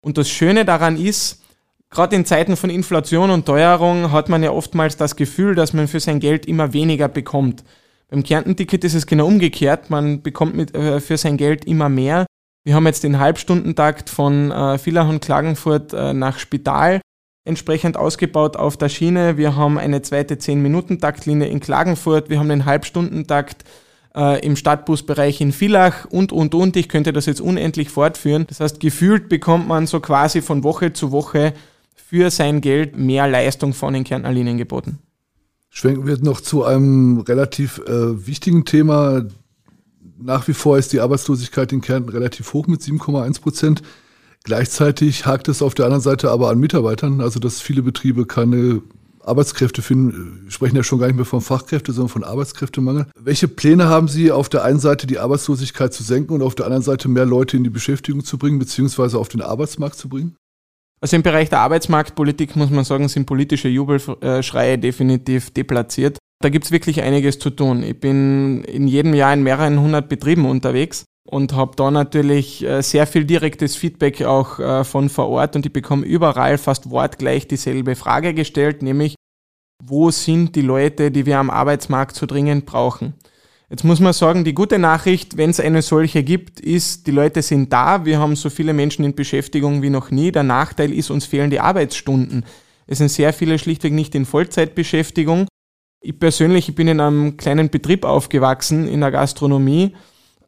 Und 0.00 0.18
das 0.18 0.28
Schöne 0.28 0.64
daran 0.64 0.96
ist, 0.96 1.42
gerade 1.90 2.16
in 2.16 2.24
Zeiten 2.24 2.56
von 2.56 2.70
Inflation 2.70 3.30
und 3.30 3.46
Teuerung 3.46 4.12
hat 4.12 4.28
man 4.28 4.42
ja 4.42 4.50
oftmals 4.50 4.96
das 4.96 5.16
Gefühl, 5.16 5.54
dass 5.54 5.72
man 5.72 5.88
für 5.88 6.00
sein 6.00 6.20
Geld 6.20 6.46
immer 6.46 6.72
weniger 6.72 7.08
bekommt. 7.08 7.64
Beim 8.08 8.22
Kärntenticket 8.22 8.84
ist 8.84 8.94
es 8.94 9.06
genau 9.06 9.26
umgekehrt. 9.26 9.90
Man 9.90 10.22
bekommt 10.22 10.54
mit, 10.54 10.74
äh, 10.74 11.00
für 11.00 11.16
sein 11.16 11.36
Geld 11.36 11.64
immer 11.64 11.88
mehr. 11.88 12.26
Wir 12.64 12.74
haben 12.74 12.86
jetzt 12.86 13.04
den 13.04 13.18
Halbstundentakt 13.18 14.08
von 14.08 14.50
äh, 14.50 14.78
Villach 14.78 15.08
und 15.08 15.22
Klagenfurt 15.22 15.92
äh, 15.92 16.12
nach 16.12 16.38
Spital 16.38 17.00
entsprechend 17.44 17.96
ausgebaut 17.96 18.56
auf 18.56 18.76
der 18.76 18.88
Schiene. 18.88 19.36
Wir 19.36 19.56
haben 19.56 19.78
eine 19.78 20.02
zweite 20.02 20.36
10-Minuten-Taktlinie 20.36 21.48
in 21.48 21.60
Klagenfurt. 21.60 22.30
Wir 22.30 22.38
haben 22.38 22.48
den 22.48 22.64
Halbstundentakt 22.64 23.64
äh, 24.14 24.44
im 24.44 24.56
Stadtbusbereich 24.56 25.40
in 25.40 25.52
Villach 25.52 26.04
und, 26.06 26.32
und, 26.32 26.54
und. 26.54 26.76
Ich 26.76 26.88
könnte 26.88 27.12
das 27.12 27.26
jetzt 27.26 27.40
unendlich 27.40 27.90
fortführen. 27.90 28.46
Das 28.48 28.60
heißt, 28.60 28.80
gefühlt 28.80 29.28
bekommt 29.28 29.66
man 29.66 29.86
so 29.86 30.00
quasi 30.00 30.40
von 30.40 30.62
Woche 30.62 30.92
zu 30.92 31.10
Woche 31.10 31.54
für 31.94 32.30
sein 32.30 32.60
Geld 32.60 32.96
mehr 32.96 33.26
Leistung 33.26 33.72
von 33.72 33.94
den 33.94 34.04
Kärntner 34.04 34.32
Linien 34.32 34.58
geboten. 34.58 34.98
Schwenken 35.70 36.06
wir 36.06 36.18
noch 36.18 36.40
zu 36.40 36.64
einem 36.64 37.20
relativ 37.20 37.78
äh, 37.86 38.26
wichtigen 38.26 38.64
Thema. 38.66 39.24
Nach 40.18 40.46
wie 40.46 40.52
vor 40.52 40.78
ist 40.78 40.92
die 40.92 41.00
Arbeitslosigkeit 41.00 41.72
in 41.72 41.80
Kärnten 41.80 42.10
relativ 42.10 42.52
hoch 42.52 42.66
mit 42.66 42.82
7,1 42.82 43.40
Prozent. 43.40 43.82
Gleichzeitig 44.44 45.26
hakt 45.26 45.48
es 45.48 45.62
auf 45.62 45.74
der 45.74 45.86
anderen 45.86 46.02
Seite 46.02 46.30
aber 46.30 46.50
an 46.50 46.58
Mitarbeitern, 46.58 47.20
also 47.20 47.38
dass 47.38 47.60
viele 47.60 47.82
Betriebe 47.82 48.26
keine 48.26 48.82
Arbeitskräfte 49.24 49.82
finden. 49.82 50.40
Wir 50.44 50.50
sprechen 50.50 50.74
ja 50.74 50.82
schon 50.82 50.98
gar 50.98 51.06
nicht 51.06 51.14
mehr 51.14 51.24
von 51.24 51.40
Fachkräfte, 51.40 51.92
sondern 51.92 52.08
von 52.08 52.24
Arbeitskräftemangel. 52.24 53.06
Welche 53.16 53.46
Pläne 53.46 53.88
haben 53.88 54.08
Sie, 54.08 54.32
auf 54.32 54.48
der 54.48 54.64
einen 54.64 54.80
Seite 54.80 55.06
die 55.06 55.20
Arbeitslosigkeit 55.20 55.94
zu 55.94 56.02
senken 56.02 56.32
und 56.32 56.42
auf 56.42 56.56
der 56.56 56.66
anderen 56.66 56.82
Seite 56.82 57.08
mehr 57.08 57.24
Leute 57.24 57.56
in 57.56 57.62
die 57.62 57.70
Beschäftigung 57.70 58.24
zu 58.24 58.36
bringen, 58.36 58.58
beziehungsweise 58.58 59.18
auf 59.18 59.28
den 59.28 59.40
Arbeitsmarkt 59.40 59.96
zu 59.96 60.08
bringen? 60.08 60.34
Also 61.00 61.16
im 61.16 61.22
Bereich 61.22 61.50
der 61.50 61.60
Arbeitsmarktpolitik 61.60 62.56
muss 62.56 62.70
man 62.70 62.84
sagen, 62.84 63.08
sind 63.08 63.26
politische 63.26 63.68
Jubelschreie 63.68 64.78
definitiv 64.78 65.50
deplatziert. 65.50 66.18
Da 66.40 66.48
gibt 66.48 66.64
es 66.64 66.72
wirklich 66.72 67.02
einiges 67.02 67.38
zu 67.38 67.50
tun. 67.50 67.84
Ich 67.84 68.00
bin 68.00 68.64
in 68.64 68.88
jedem 68.88 69.14
Jahr 69.14 69.32
in 69.32 69.44
mehreren 69.44 69.80
hundert 69.80 70.08
Betrieben 70.08 70.46
unterwegs 70.46 71.04
und 71.24 71.54
habe 71.54 71.76
da 71.76 71.90
natürlich 71.90 72.64
äh, 72.64 72.82
sehr 72.82 73.06
viel 73.06 73.24
direktes 73.24 73.76
Feedback 73.76 74.22
auch 74.22 74.58
äh, 74.58 74.84
von 74.84 75.08
vor 75.08 75.28
Ort 75.28 75.56
und 75.56 75.66
ich 75.66 75.72
bekomme 75.72 76.04
überall 76.04 76.58
fast 76.58 76.90
wortgleich 76.90 77.46
dieselbe 77.46 77.94
Frage 77.94 78.34
gestellt, 78.34 78.82
nämlich 78.82 79.14
wo 79.84 80.10
sind 80.10 80.54
die 80.54 80.62
Leute, 80.62 81.10
die 81.10 81.26
wir 81.26 81.38
am 81.38 81.50
Arbeitsmarkt 81.50 82.14
so 82.16 82.26
dringend 82.26 82.66
brauchen? 82.66 83.14
Jetzt 83.68 83.84
muss 83.84 84.00
man 84.00 84.12
sagen, 84.12 84.44
die 84.44 84.54
gute 84.54 84.78
Nachricht, 84.78 85.38
wenn 85.38 85.48
es 85.48 85.58
eine 85.58 85.80
solche 85.80 86.22
gibt, 86.22 86.60
ist, 86.60 87.06
die 87.06 87.10
Leute 87.10 87.40
sind 87.40 87.72
da, 87.72 88.04
wir 88.04 88.18
haben 88.18 88.36
so 88.36 88.50
viele 88.50 88.74
Menschen 88.74 89.04
in 89.04 89.14
Beschäftigung 89.14 89.80
wie 89.80 89.88
noch 89.88 90.10
nie. 90.10 90.30
Der 90.30 90.42
Nachteil 90.42 90.92
ist, 90.92 91.10
uns 91.10 91.24
fehlen 91.24 91.50
die 91.50 91.58
Arbeitsstunden. 91.58 92.44
Es 92.86 92.98
sind 92.98 93.08
sehr 93.08 93.32
viele 93.32 93.58
schlichtweg 93.58 93.94
nicht 93.94 94.14
in 94.14 94.26
Vollzeitbeschäftigung. 94.26 95.48
Ich 96.02 96.18
persönlich 96.18 96.68
ich 96.68 96.74
bin 96.74 96.86
in 96.86 97.00
einem 97.00 97.38
kleinen 97.38 97.70
Betrieb 97.70 98.04
aufgewachsen, 98.04 98.86
in 98.86 99.00
der 99.00 99.10
Gastronomie 99.10 99.94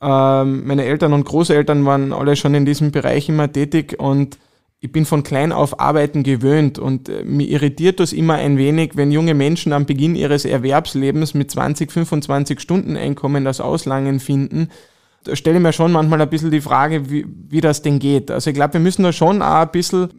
ähm, 0.04 0.66
meine 0.66 0.84
Eltern 0.84 1.12
und 1.12 1.24
Großeltern 1.24 1.84
waren 1.86 2.12
alle 2.12 2.36
schon 2.36 2.54
in 2.54 2.66
diesem 2.66 2.90
Bereich 2.90 3.28
immer 3.28 3.50
tätig 3.50 3.98
und 3.98 4.38
ich 4.80 4.92
bin 4.92 5.06
von 5.06 5.22
klein 5.22 5.50
auf 5.50 5.80
Arbeiten 5.80 6.22
gewöhnt 6.22 6.78
und 6.78 7.08
äh, 7.08 7.24
mir 7.24 7.48
irritiert 7.48 8.00
das 8.00 8.12
immer 8.12 8.34
ein 8.34 8.58
wenig, 8.58 8.96
wenn 8.96 9.10
junge 9.10 9.32
Menschen 9.32 9.72
am 9.72 9.86
Beginn 9.86 10.14
ihres 10.14 10.44
Erwerbslebens 10.44 11.32
mit 11.32 11.50
20, 11.50 11.90
25 11.90 12.60
Stunden 12.60 12.96
Einkommen 12.96 13.46
das 13.46 13.62
Auslangen 13.62 14.20
finden. 14.20 14.68
Da 15.24 15.36
stelle 15.36 15.56
ich 15.56 15.62
mir 15.62 15.72
schon 15.72 15.90
manchmal 15.90 16.20
ein 16.20 16.28
bisschen 16.28 16.50
die 16.50 16.60
Frage, 16.60 17.08
wie, 17.08 17.24
wie 17.48 17.62
das 17.62 17.80
denn 17.80 17.98
geht. 17.98 18.30
Also 18.30 18.50
ich 18.50 18.54
glaube, 18.54 18.74
wir 18.74 18.80
müssen 18.80 19.04
da 19.04 19.12
schon 19.12 19.40
auch 19.40 19.62
ein 19.62 19.70
bisschen 19.70 20.10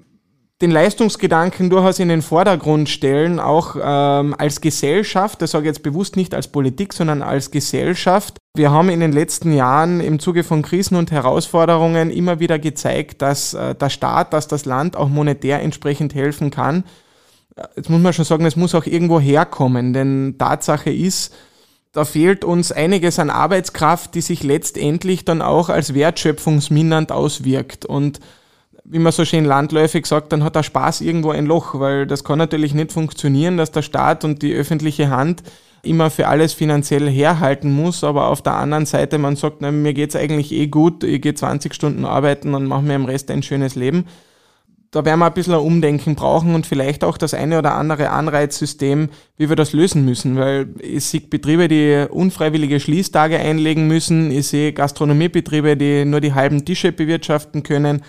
den 0.64 0.72
Leistungsgedanken 0.72 1.70
durchaus 1.70 2.00
in 2.00 2.10
den 2.10 2.24
Vordergrund 2.24 2.90
stellen, 2.90 3.40
auch 3.40 3.76
ähm, 3.80 4.34
als 4.36 4.62
Gesellschaft, 4.62 5.44
das 5.44 5.52
sage 5.52 5.66
ich 5.66 5.76
jetzt 5.76 5.84
bewusst 5.84 6.16
nicht 6.16 6.34
als 6.34 6.48
Politik, 6.48 6.94
sondern 6.94 7.22
als 7.22 7.52
Gesellschaft. 7.52 8.38
Wir 8.56 8.72
haben 8.72 8.88
in 8.88 9.02
den 9.02 9.12
letzten 9.12 9.52
Jahren 9.52 10.00
im 10.00 10.18
Zuge 10.18 10.46
von 10.46 10.62
Krisen 10.62 10.96
und 10.96 11.12
Herausforderungen 11.12 12.10
immer 12.10 12.40
wieder 12.40 12.58
gezeigt, 12.58 13.22
dass 13.22 13.54
äh, 13.54 13.76
der 13.76 13.90
Staat, 13.90 14.32
dass 14.32 14.48
das 14.48 14.64
Land 14.64 14.96
auch 14.96 15.10
monetär 15.10 15.62
entsprechend 15.62 16.16
helfen 16.16 16.52
kann. 16.52 16.86
Jetzt 17.76 17.90
muss 17.90 18.02
man 18.02 18.14
schon 18.14 18.24
sagen, 18.24 18.46
es 18.46 18.56
muss 18.56 18.74
auch 18.74 18.86
irgendwo 18.86 19.20
herkommen, 19.20 19.92
denn 19.92 20.36
Tatsache 20.38 20.90
ist, 20.90 21.34
da 21.92 22.06
fehlt 22.06 22.46
uns 22.46 22.72
einiges 22.72 23.20
an 23.20 23.30
Arbeitskraft, 23.30 24.16
die 24.16 24.22
sich 24.22 24.42
letztendlich 24.42 25.26
dann 25.26 25.42
auch 25.42 25.68
als 25.68 25.94
wertschöpfungsmindernd 25.94 27.12
auswirkt. 27.12 27.86
Und 27.86 28.22
wie 28.86 29.00
man 29.00 29.12
so 29.12 29.26
schön 29.26 29.44
landläufig 29.44 30.06
sagt, 30.06 30.32
dann 30.32 30.46
hat 30.46 30.56
der 30.56 30.64
Spaß 30.64 31.02
irgendwo 31.02 31.32
ein 31.32 31.46
Loch, 31.46 31.78
weil 31.80 32.08
das 32.08 32.24
kann 32.24 32.38
natürlich 32.38 32.74
nicht 32.74 32.94
funktionieren, 32.94 33.58
dass 33.58 33.72
der 33.72 33.82
Staat 33.82 34.24
und 34.24 34.42
die 34.42 34.54
öffentliche 34.54 35.10
Hand 35.10 35.44
immer 35.86 36.10
für 36.10 36.28
alles 36.28 36.54
finanziell 36.54 37.10
herhalten 37.10 37.72
muss, 37.72 38.04
aber 38.04 38.28
auf 38.28 38.42
der 38.42 38.56
anderen 38.56 38.86
Seite 38.86 39.18
man 39.18 39.36
sagt, 39.36 39.58
na, 39.62 39.72
mir 39.72 39.94
geht's 39.94 40.16
eigentlich 40.16 40.52
eh 40.52 40.68
gut, 40.68 41.04
ich 41.04 41.22
gehe 41.22 41.34
20 41.34 41.74
Stunden 41.74 42.06
arbeiten 42.06 42.54
und 42.54 42.66
mache 42.66 42.84
mir 42.84 42.96
im 42.96 43.06
Rest 43.06 43.32
ein 43.32 43.44
schönes 43.44 43.76
Leben. 43.76 44.06
Da 44.92 45.04
werden 45.04 45.20
wir 45.20 45.26
ein 45.26 45.34
bisschen 45.34 45.54
ein 45.54 45.60
Umdenken 45.60 46.16
brauchen 46.16 46.56
und 46.56 46.66
vielleicht 46.66 47.04
auch 47.04 47.18
das 47.18 47.34
eine 47.34 47.60
oder 47.60 47.74
andere 47.74 48.12
Anreizsystem, 48.12 49.10
wie 49.36 49.50
wir 49.50 49.58
das 49.58 49.74
lösen 49.74 50.06
müssen, 50.06 50.38
weil 50.38 50.70
ich 50.80 51.04
sehe 51.06 51.20
Betriebe, 51.20 51.68
die 51.68 52.08
unfreiwillige 52.10 52.80
Schließtage 52.80 53.38
einlegen 53.38 53.88
müssen, 53.88 54.32
ich 54.32 54.48
sehe 54.48 54.72
Gastronomiebetriebe, 54.72 55.76
die 55.76 56.06
nur 56.06 56.22
die 56.22 56.34
halben 56.34 56.64
Tische 56.64 56.94
bewirtschaften 56.94 57.64
können, 57.64 58.04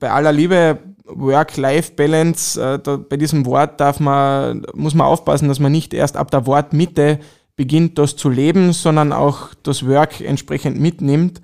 bei 0.00 0.10
aller 0.10 0.32
Liebe, 0.32 0.78
Work-Life-Balance, 1.04 2.60
äh, 2.60 2.98
bei 2.98 3.16
diesem 3.16 3.46
Wort 3.46 3.80
darf 3.80 4.00
man, 4.00 4.66
muss 4.74 4.94
man 4.94 5.06
aufpassen, 5.06 5.48
dass 5.48 5.60
man 5.60 5.72
nicht 5.72 5.94
erst 5.94 6.16
ab 6.16 6.30
der 6.30 6.46
Wortmitte 6.46 7.18
beginnt, 7.56 7.98
das 7.98 8.16
zu 8.16 8.28
leben, 8.28 8.72
sondern 8.72 9.12
auch 9.12 9.50
das 9.62 9.86
Work 9.86 10.20
entsprechend 10.20 10.80
mitnimmt. 10.80 11.40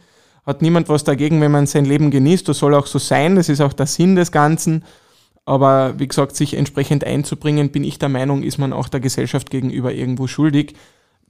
Hat 0.47 0.63
niemand 0.63 0.89
was 0.89 1.05
dagegen, 1.05 1.41
wenn 1.41 1.53
man 1.53 1.67
sein 1.67 1.85
Leben 1.85 2.11
genießt. 2.11 2.49
Das 2.49 2.59
soll 2.59 2.75
auch 2.75 2.87
so 2.87 2.99
sein. 2.99 3.37
Das 3.37 3.49
ist 3.49 3.61
auch 3.61 3.73
der 3.73 3.87
Sinn 3.87 4.17
des 4.17 4.33
Ganzen. 4.33 4.85
Aber 5.45 5.99
wie 5.99 6.09
gesagt, 6.09 6.37
sich 6.37 6.55
entsprechend 6.55 7.05
einzubringen, 7.05 7.71
bin 7.71 7.85
ich 7.85 7.99
der 7.99 8.09
Meinung, 8.09 8.43
ist 8.43 8.59
man 8.59 8.73
auch 8.73 8.89
der 8.89 9.01
Gesellschaft 9.01 9.51
gegenüber 9.51 9.93
irgendwo 9.93 10.27
schuldig, 10.27 10.75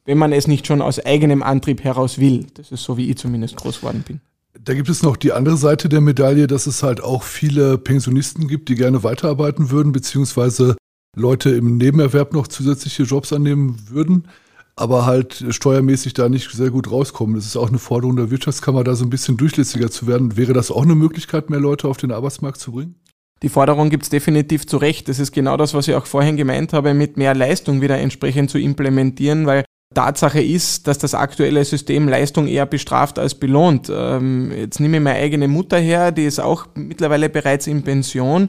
wenn 0.05 0.19
man 0.19 0.33
es 0.33 0.47
nicht 0.47 0.67
schon 0.67 0.83
aus 0.83 1.05
eigenem 1.05 1.43
Antrieb 1.43 1.85
heraus 1.85 2.19
will. 2.19 2.47
Das 2.55 2.71
ist 2.71 2.85
so, 2.85 2.97
wie 2.97 3.11
ich 3.11 3.19
zumindest 3.19 3.57
groß 3.57 3.81
geworden 3.81 4.05
bin. 4.07 4.21
Da 4.63 4.75
gibt 4.75 4.91
es 4.91 5.03
noch 5.03 5.17
die 5.17 5.33
andere 5.33 5.57
Seite 5.57 5.89
der 5.89 6.03
Medaille, 6.03 6.47
dass 6.47 6.67
es 6.67 6.83
halt 6.83 7.03
auch 7.03 7.23
viele 7.23 7.79
Pensionisten 7.79 8.47
gibt, 8.47 8.69
die 8.69 8.75
gerne 8.75 9.03
weiterarbeiten 9.03 9.71
würden, 9.71 9.93
beziehungsweise 9.93 10.77
Leute 11.17 11.49
im 11.51 11.79
Nebenerwerb 11.79 12.35
noch 12.35 12.47
zusätzliche 12.47 13.05
Jobs 13.05 13.33
annehmen 13.33 13.79
würden, 13.89 14.29
aber 14.77 15.07
halt 15.07 15.47
steuermäßig 15.49 16.13
da 16.13 16.29
nicht 16.29 16.51
sehr 16.51 16.71
gut 16.71 16.91
rauskommen. 16.91 17.37
Das 17.37 17.47
ist 17.47 17.57
auch 17.57 17.71
eine 17.71 17.79
Forderung 17.79 18.17
der 18.17 18.31
Wirtschaftskammer, 18.31 18.85
da 18.85 18.95
so 18.95 19.05
ein 19.07 19.11
bisschen 19.11 19.39
durchlässiger 19.39 19.91
zu 19.91 20.07
werden. 20.07 20.37
Wäre 20.37 20.53
das 20.53 20.71
auch 20.71 20.83
eine 20.83 20.95
Möglichkeit, 20.95 21.49
mehr 21.49 21.61
Leute 21.61 21.89
auf 21.89 21.97
den 21.97 22.13
Arbeitsmarkt 22.13 22.61
zu 22.61 22.73
bringen? 22.73 22.97
Die 23.43 23.49
Forderung 23.49 23.89
gibt 23.89 24.03
es 24.03 24.11
definitiv 24.11 24.67
zu 24.67 24.77
Recht. 24.77 25.09
Das 25.09 25.19
ist 25.19 25.33
genau 25.33 25.57
das, 25.57 25.73
was 25.73 25.89
ich 25.89 25.95
auch 25.95 26.05
vorhin 26.05 26.37
gemeint 26.37 26.75
habe, 26.75 26.93
mit 26.93 27.17
mehr 27.17 27.35
Leistung 27.35 27.81
wieder 27.81 27.97
entsprechend 27.97 28.51
zu 28.51 28.59
implementieren, 28.59 29.47
weil 29.47 29.65
Tatsache 29.95 30.41
ist, 30.41 30.87
dass 30.87 30.99
das 30.99 31.15
aktuelle 31.15 31.65
System 31.65 32.09
Leistung 32.09 32.47
eher 32.47 32.67
bestraft 32.67 33.19
als 33.19 33.35
belohnt. 33.35 33.91
Ähm, 33.93 34.53
jetzt 34.57 34.79
nehme 34.79 34.99
ich 34.99 35.03
meine 35.03 35.19
eigene 35.19 35.49
Mutter 35.49 35.79
her, 35.79 36.13
die 36.13 36.25
ist 36.25 36.39
auch 36.39 36.67
mittlerweile 36.75 37.29
bereits 37.29 37.67
in 37.67 37.83
Pension, 37.83 38.49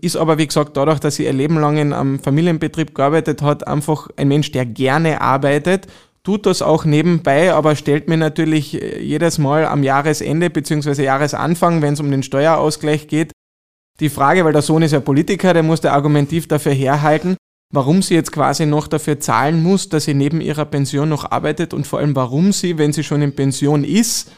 ist 0.00 0.16
aber, 0.16 0.38
wie 0.38 0.46
gesagt, 0.46 0.76
dadurch, 0.76 1.00
dass 1.00 1.16
sie 1.16 1.24
ihr 1.24 1.32
Leben 1.32 1.58
lang 1.58 1.78
einem 1.78 2.20
Familienbetrieb 2.20 2.94
gearbeitet 2.94 3.42
hat, 3.42 3.66
einfach 3.66 4.08
ein 4.16 4.28
Mensch, 4.28 4.52
der 4.52 4.64
gerne 4.64 5.20
arbeitet, 5.20 5.88
tut 6.22 6.46
das 6.46 6.62
auch 6.62 6.84
nebenbei, 6.84 7.52
aber 7.52 7.76
stellt 7.76 8.08
mir 8.08 8.16
natürlich 8.16 8.80
äh, 8.80 9.00
jedes 9.00 9.38
Mal 9.38 9.66
am 9.66 9.82
Jahresende 9.82 10.50
bzw. 10.50 11.02
Jahresanfang, 11.02 11.82
wenn 11.82 11.94
es 11.94 12.00
um 12.00 12.10
den 12.10 12.22
Steuerausgleich 12.22 13.08
geht, 13.08 13.32
die 13.98 14.08
Frage, 14.08 14.44
weil 14.44 14.52
der 14.52 14.62
Sohn 14.62 14.82
ist 14.82 14.92
ja 14.92 15.00
Politiker, 15.00 15.54
der 15.54 15.62
muss 15.62 15.80
der 15.80 15.94
argumentiv 15.94 16.48
dafür 16.48 16.72
herhalten, 16.72 17.35
warum 17.70 18.02
sie 18.02 18.14
jetzt 18.14 18.32
quasi 18.32 18.66
noch 18.66 18.88
dafür 18.88 19.20
zahlen 19.20 19.62
muss, 19.62 19.88
dass 19.88 20.04
sie 20.04 20.14
neben 20.14 20.40
ihrer 20.40 20.64
Pension 20.64 21.08
noch 21.08 21.30
arbeitet 21.30 21.74
und 21.74 21.86
vor 21.86 21.98
allem 21.98 22.14
warum 22.14 22.52
sie, 22.52 22.78
wenn 22.78 22.92
sie 22.92 23.04
schon 23.04 23.22
in 23.22 23.34
Pension 23.34 23.84
ist, 23.84 24.30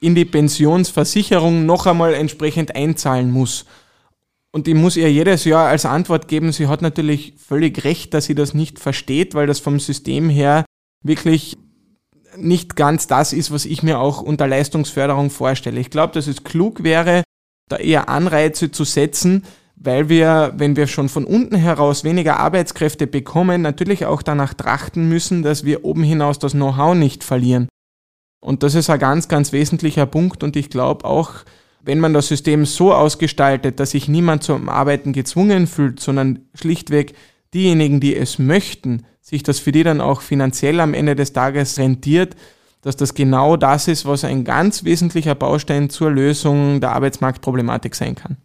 in 0.00 0.14
die 0.14 0.24
Pensionsversicherung 0.24 1.64
noch 1.64 1.86
einmal 1.86 2.14
entsprechend 2.14 2.74
einzahlen 2.74 3.30
muss. 3.30 3.64
Und 4.52 4.68
ich 4.68 4.74
muss 4.74 4.96
ihr 4.96 5.10
jedes 5.12 5.44
Jahr 5.44 5.68
als 5.68 5.84
Antwort 5.84 6.28
geben, 6.28 6.52
sie 6.52 6.66
hat 6.66 6.82
natürlich 6.82 7.34
völlig 7.36 7.84
recht, 7.84 8.14
dass 8.14 8.24
sie 8.24 8.34
das 8.34 8.54
nicht 8.54 8.78
versteht, 8.78 9.34
weil 9.34 9.46
das 9.46 9.60
vom 9.60 9.78
System 9.78 10.28
her 10.28 10.64
wirklich 11.02 11.56
nicht 12.36 12.76
ganz 12.76 13.06
das 13.06 13.32
ist, 13.32 13.50
was 13.50 13.64
ich 13.64 13.82
mir 13.82 13.98
auch 13.98 14.20
unter 14.20 14.46
Leistungsförderung 14.46 15.30
vorstelle. 15.30 15.80
Ich 15.80 15.90
glaube, 15.90 16.12
dass 16.14 16.26
es 16.26 16.44
klug 16.44 16.82
wäre, 16.82 17.22
da 17.68 17.76
eher 17.76 18.08
Anreize 18.08 18.70
zu 18.70 18.84
setzen, 18.84 19.44
weil 19.76 20.08
wir, 20.08 20.54
wenn 20.56 20.74
wir 20.74 20.86
schon 20.86 21.08
von 21.08 21.24
unten 21.24 21.54
heraus 21.54 22.02
weniger 22.02 22.40
Arbeitskräfte 22.40 23.06
bekommen, 23.06 23.62
natürlich 23.62 24.06
auch 24.06 24.22
danach 24.22 24.54
trachten 24.54 25.08
müssen, 25.08 25.42
dass 25.42 25.64
wir 25.64 25.84
oben 25.84 26.02
hinaus 26.02 26.38
das 26.38 26.52
Know-how 26.52 26.94
nicht 26.94 27.22
verlieren. 27.22 27.68
Und 28.40 28.62
das 28.62 28.74
ist 28.74 28.90
ein 28.90 28.98
ganz, 28.98 29.28
ganz 29.28 29.52
wesentlicher 29.52 30.06
Punkt 30.06 30.42
und 30.42 30.56
ich 30.56 30.70
glaube 30.70 31.04
auch, 31.04 31.32
wenn 31.82 32.00
man 32.00 32.14
das 32.14 32.28
System 32.28 32.66
so 32.66 32.92
ausgestaltet, 32.92 33.78
dass 33.78 33.92
sich 33.92 34.08
niemand 34.08 34.42
zum 34.42 34.68
Arbeiten 34.68 35.12
gezwungen 35.12 35.66
fühlt, 35.66 36.00
sondern 36.00 36.40
schlichtweg 36.54 37.14
diejenigen, 37.54 38.00
die 38.00 38.16
es 38.16 38.38
möchten, 38.38 39.04
sich 39.20 39.42
das 39.42 39.58
für 39.58 39.72
die 39.72 39.84
dann 39.84 40.00
auch 40.00 40.20
finanziell 40.20 40.80
am 40.80 40.94
Ende 40.94 41.14
des 41.14 41.32
Tages 41.32 41.78
rentiert, 41.78 42.34
dass 42.82 42.96
das 42.96 43.14
genau 43.14 43.56
das 43.56 43.88
ist, 43.88 44.04
was 44.04 44.24
ein 44.24 44.44
ganz 44.44 44.84
wesentlicher 44.84 45.34
Baustein 45.34 45.90
zur 45.90 46.10
Lösung 46.10 46.80
der 46.80 46.92
Arbeitsmarktproblematik 46.92 47.94
sein 47.94 48.14
kann. 48.14 48.36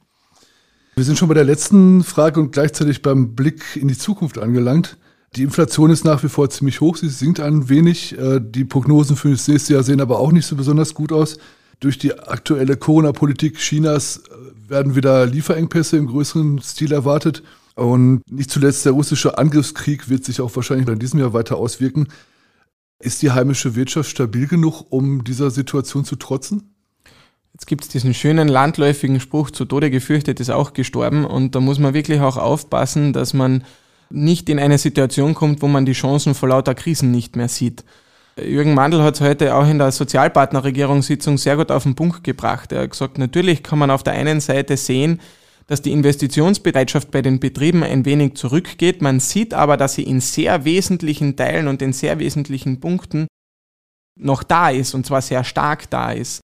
Wir 0.95 1.05
sind 1.05 1.17
schon 1.17 1.29
bei 1.29 1.33
der 1.33 1.45
letzten 1.45 2.03
Frage 2.03 2.39
und 2.41 2.51
gleichzeitig 2.51 3.01
beim 3.01 3.33
Blick 3.33 3.77
in 3.77 3.87
die 3.87 3.97
Zukunft 3.97 4.37
angelangt. 4.37 4.97
Die 5.37 5.43
Inflation 5.43 5.89
ist 5.89 6.03
nach 6.03 6.21
wie 6.23 6.27
vor 6.27 6.49
ziemlich 6.49 6.81
hoch, 6.81 6.97
sie 6.97 7.07
sinkt 7.07 7.39
ein 7.39 7.69
wenig. 7.69 8.17
Äh, 8.17 8.41
die 8.43 8.65
Prognosen 8.65 9.15
für 9.15 9.31
das 9.31 9.47
nächste 9.47 9.73
Jahr 9.73 9.83
sehen 9.83 10.01
aber 10.01 10.19
auch 10.19 10.33
nicht 10.33 10.45
so 10.45 10.57
besonders 10.57 10.93
gut 10.93 11.13
aus. 11.13 11.37
Durch 11.79 11.97
die 11.97 12.13
aktuelle 12.19 12.75
Corona-Politik 12.75 13.57
Chinas 13.57 14.17
äh, 14.17 14.69
werden 14.69 14.95
wieder 14.95 15.25
Lieferengpässe 15.25 15.95
im 15.95 16.07
größeren 16.07 16.59
Stil 16.59 16.91
erwartet. 16.91 17.41
Und 17.75 18.21
nicht 18.29 18.51
zuletzt 18.51 18.85
der 18.85 18.91
russische 18.91 19.37
Angriffskrieg 19.37 20.09
wird 20.09 20.25
sich 20.25 20.41
auch 20.41 20.53
wahrscheinlich 20.57 20.89
in 20.89 20.99
diesem 20.99 21.21
Jahr 21.21 21.31
weiter 21.31 21.55
auswirken. 21.55 22.09
Ist 22.99 23.21
die 23.21 23.31
heimische 23.31 23.75
Wirtschaft 23.75 24.09
stabil 24.09 24.47
genug, 24.47 24.85
um 24.89 25.23
dieser 25.23 25.49
Situation 25.49 26.03
zu 26.03 26.17
trotzen? 26.17 26.70
Jetzt 27.53 27.67
gibt 27.67 27.83
es 27.83 27.89
diesen 27.89 28.13
schönen 28.13 28.47
landläufigen 28.47 29.19
Spruch, 29.19 29.51
zu 29.51 29.65
Tode 29.65 29.91
gefürchtet 29.91 30.39
ist 30.39 30.49
auch 30.49 30.73
gestorben. 30.73 31.25
Und 31.25 31.53
da 31.53 31.59
muss 31.59 31.79
man 31.79 31.93
wirklich 31.93 32.21
auch 32.21 32.37
aufpassen, 32.37 33.13
dass 33.13 33.33
man 33.33 33.63
nicht 34.09 34.49
in 34.49 34.59
eine 34.59 34.77
Situation 34.77 35.33
kommt, 35.33 35.61
wo 35.61 35.67
man 35.67 35.85
die 35.85 35.93
Chancen 35.93 36.33
vor 36.33 36.49
lauter 36.49 36.75
Krisen 36.75 37.11
nicht 37.11 37.35
mehr 37.35 37.47
sieht. 37.47 37.83
Jürgen 38.37 38.73
Mandl 38.73 39.03
hat 39.03 39.15
es 39.15 39.21
heute 39.21 39.55
auch 39.55 39.67
in 39.67 39.77
der 39.77 39.91
Sozialpartnerregierungssitzung 39.91 41.37
sehr 41.37 41.57
gut 41.57 41.71
auf 41.71 41.83
den 41.83 41.95
Punkt 41.95 42.23
gebracht. 42.23 42.71
Er 42.71 42.83
hat 42.83 42.91
gesagt, 42.91 43.17
natürlich 43.17 43.63
kann 43.63 43.79
man 43.79 43.91
auf 43.91 44.03
der 44.03 44.13
einen 44.13 44.39
Seite 44.39 44.77
sehen, 44.77 45.19
dass 45.67 45.81
die 45.81 45.91
Investitionsbereitschaft 45.91 47.11
bei 47.11 47.21
den 47.21 47.39
Betrieben 47.39 47.83
ein 47.83 48.05
wenig 48.05 48.35
zurückgeht. 48.35 49.01
Man 49.01 49.19
sieht 49.19 49.53
aber, 49.53 49.77
dass 49.77 49.93
sie 49.93 50.03
in 50.03 50.21
sehr 50.21 50.65
wesentlichen 50.65 51.35
Teilen 51.35 51.67
und 51.67 51.81
in 51.81 51.93
sehr 51.93 52.19
wesentlichen 52.19 52.79
Punkten 52.79 53.27
noch 54.17 54.43
da 54.43 54.69
ist 54.69 54.93
und 54.93 55.05
zwar 55.05 55.21
sehr 55.21 55.43
stark 55.43 55.89
da 55.89 56.11
ist. 56.11 56.41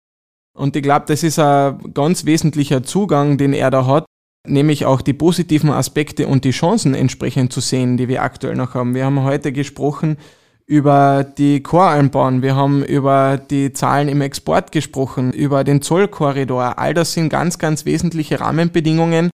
Und 0.56 0.76
ich 0.76 0.84
glaube, 0.84 1.06
das 1.08 1.22
ist 1.22 1.38
ein 1.38 1.94
ganz 1.94 2.26
wesentlicher 2.26 2.82
Zugang, 2.82 3.38
den 3.38 3.54
er 3.54 3.70
da 3.72 3.86
hat, 3.86 4.06
nämlich 4.48 4.86
auch 4.86 5.02
die 5.02 5.14
positiven 5.14 5.70
Aspekte 5.70 6.28
und 6.28 6.46
die 6.46 6.52
Chancen 6.52 6.96
entsprechend 6.96 7.52
zu 7.52 7.60
sehen, 7.60 7.98
die 7.98 8.08
wir 8.08 8.24
aktuell 8.24 8.56
noch 8.56 8.74
haben. 8.74 8.96
Wir 8.96 9.06
haben 9.06 9.22
heute 9.24 9.52
gesprochen 9.52 10.18
über 10.66 11.26
die 11.38 11.62
Choralmbahn, 11.62 12.42
wir 12.42 12.56
haben 12.56 12.84
über 12.86 13.38
die 13.38 13.74
Zahlen 13.74 14.08
im 14.08 14.22
Export 14.22 14.72
gesprochen, 14.72 15.34
über 15.34 15.66
den 15.66 15.82
Zollkorridor. 15.82 16.80
All 16.80 16.94
das 16.94 17.14
sind 17.14 17.30
ganz, 17.30 17.60
ganz 17.60 17.86
wesentliche 17.86 18.40
Rahmenbedingungen, 18.40 19.30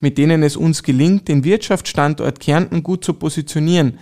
mit 0.00 0.18
denen 0.18 0.42
es 0.42 0.56
uns 0.56 0.82
gelingt, 0.82 1.28
den 1.28 1.44
Wirtschaftsstandort 1.44 2.40
Kärnten 2.40 2.82
gut 2.82 3.04
zu 3.04 3.14
positionieren. 3.14 3.98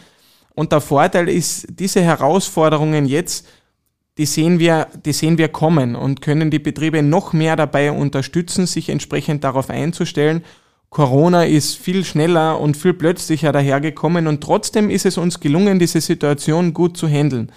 Und 0.55 0.73
der 0.73 0.81
Vorteil 0.81 1.29
ist, 1.29 1.67
diese 1.69 2.01
Herausforderungen 2.01 3.05
jetzt 3.07 3.47
die 4.19 4.27
sehen 4.27 4.59
wir, 4.59 4.89
die 5.05 5.13
sehen 5.13 5.39
wir 5.39 5.49
kommen 5.49 5.97
und 5.97 6.21
können 6.21 6.51
die 6.51 6.59
Betriebe 6.59 7.03
noch 7.03 7.33
mehr 7.33 7.57
dabei 7.57 7.93
unterstützen, 7.93 8.67
sich 8.67 8.89
entsprechend 8.89 9.45
darauf 9.45 9.71
einzustellen. 9.71 10.45
Corona 10.91 11.45
ist 11.45 11.77
viel 11.77 12.05
schneller 12.05 12.61
und 12.61 12.77
viel 12.77 12.93
plötzlicher 12.93 13.53
dahergekommen 13.53 14.27
und 14.27 14.43
trotzdem 14.43 14.91
ist 14.91 15.07
es 15.07 15.17
uns 15.17 15.41
gelungen, 15.41 15.79
diese 15.79 16.03
Situation 16.03 16.75
gut 16.75 16.99
zu 16.99 17.09
handeln. 17.09 17.51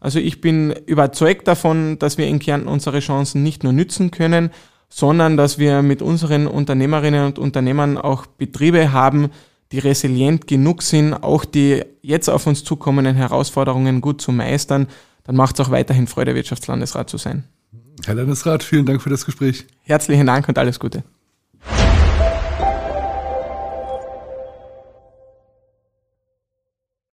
Also 0.00 0.18
ich 0.18 0.40
bin 0.40 0.74
überzeugt 0.86 1.46
davon, 1.46 1.98
dass 2.00 2.18
wir 2.18 2.26
in 2.26 2.40
Kärnten 2.40 2.68
unsere 2.68 2.98
Chancen 2.98 3.44
nicht 3.44 3.62
nur 3.62 3.72
nützen 3.72 4.10
können, 4.10 4.50
sondern 4.88 5.36
dass 5.36 5.58
wir 5.58 5.82
mit 5.82 6.02
unseren 6.02 6.48
Unternehmerinnen 6.48 7.26
und 7.26 7.38
Unternehmern 7.38 7.96
auch 7.96 8.26
Betriebe 8.26 8.92
haben, 8.92 9.30
die 9.70 9.78
resilient 9.78 10.48
genug 10.48 10.82
sind, 10.82 11.14
auch 11.14 11.44
die 11.44 11.84
jetzt 12.02 12.28
auf 12.28 12.48
uns 12.48 12.64
zukommenden 12.64 13.14
Herausforderungen 13.14 14.00
gut 14.00 14.20
zu 14.20 14.32
meistern, 14.32 14.88
dann 15.30 15.36
macht 15.36 15.60
es 15.60 15.64
auch 15.64 15.70
weiterhin 15.70 16.08
Freude, 16.08 16.34
Wirtschaftslandesrat 16.34 17.08
zu 17.08 17.16
sein. 17.16 17.44
Herr 18.04 18.16
Landesrat, 18.16 18.64
vielen 18.64 18.84
Dank 18.84 19.00
für 19.00 19.10
das 19.10 19.24
Gespräch. 19.24 19.64
Herzlichen 19.82 20.26
Dank 20.26 20.48
und 20.48 20.58
alles 20.58 20.80
Gute. 20.80 21.04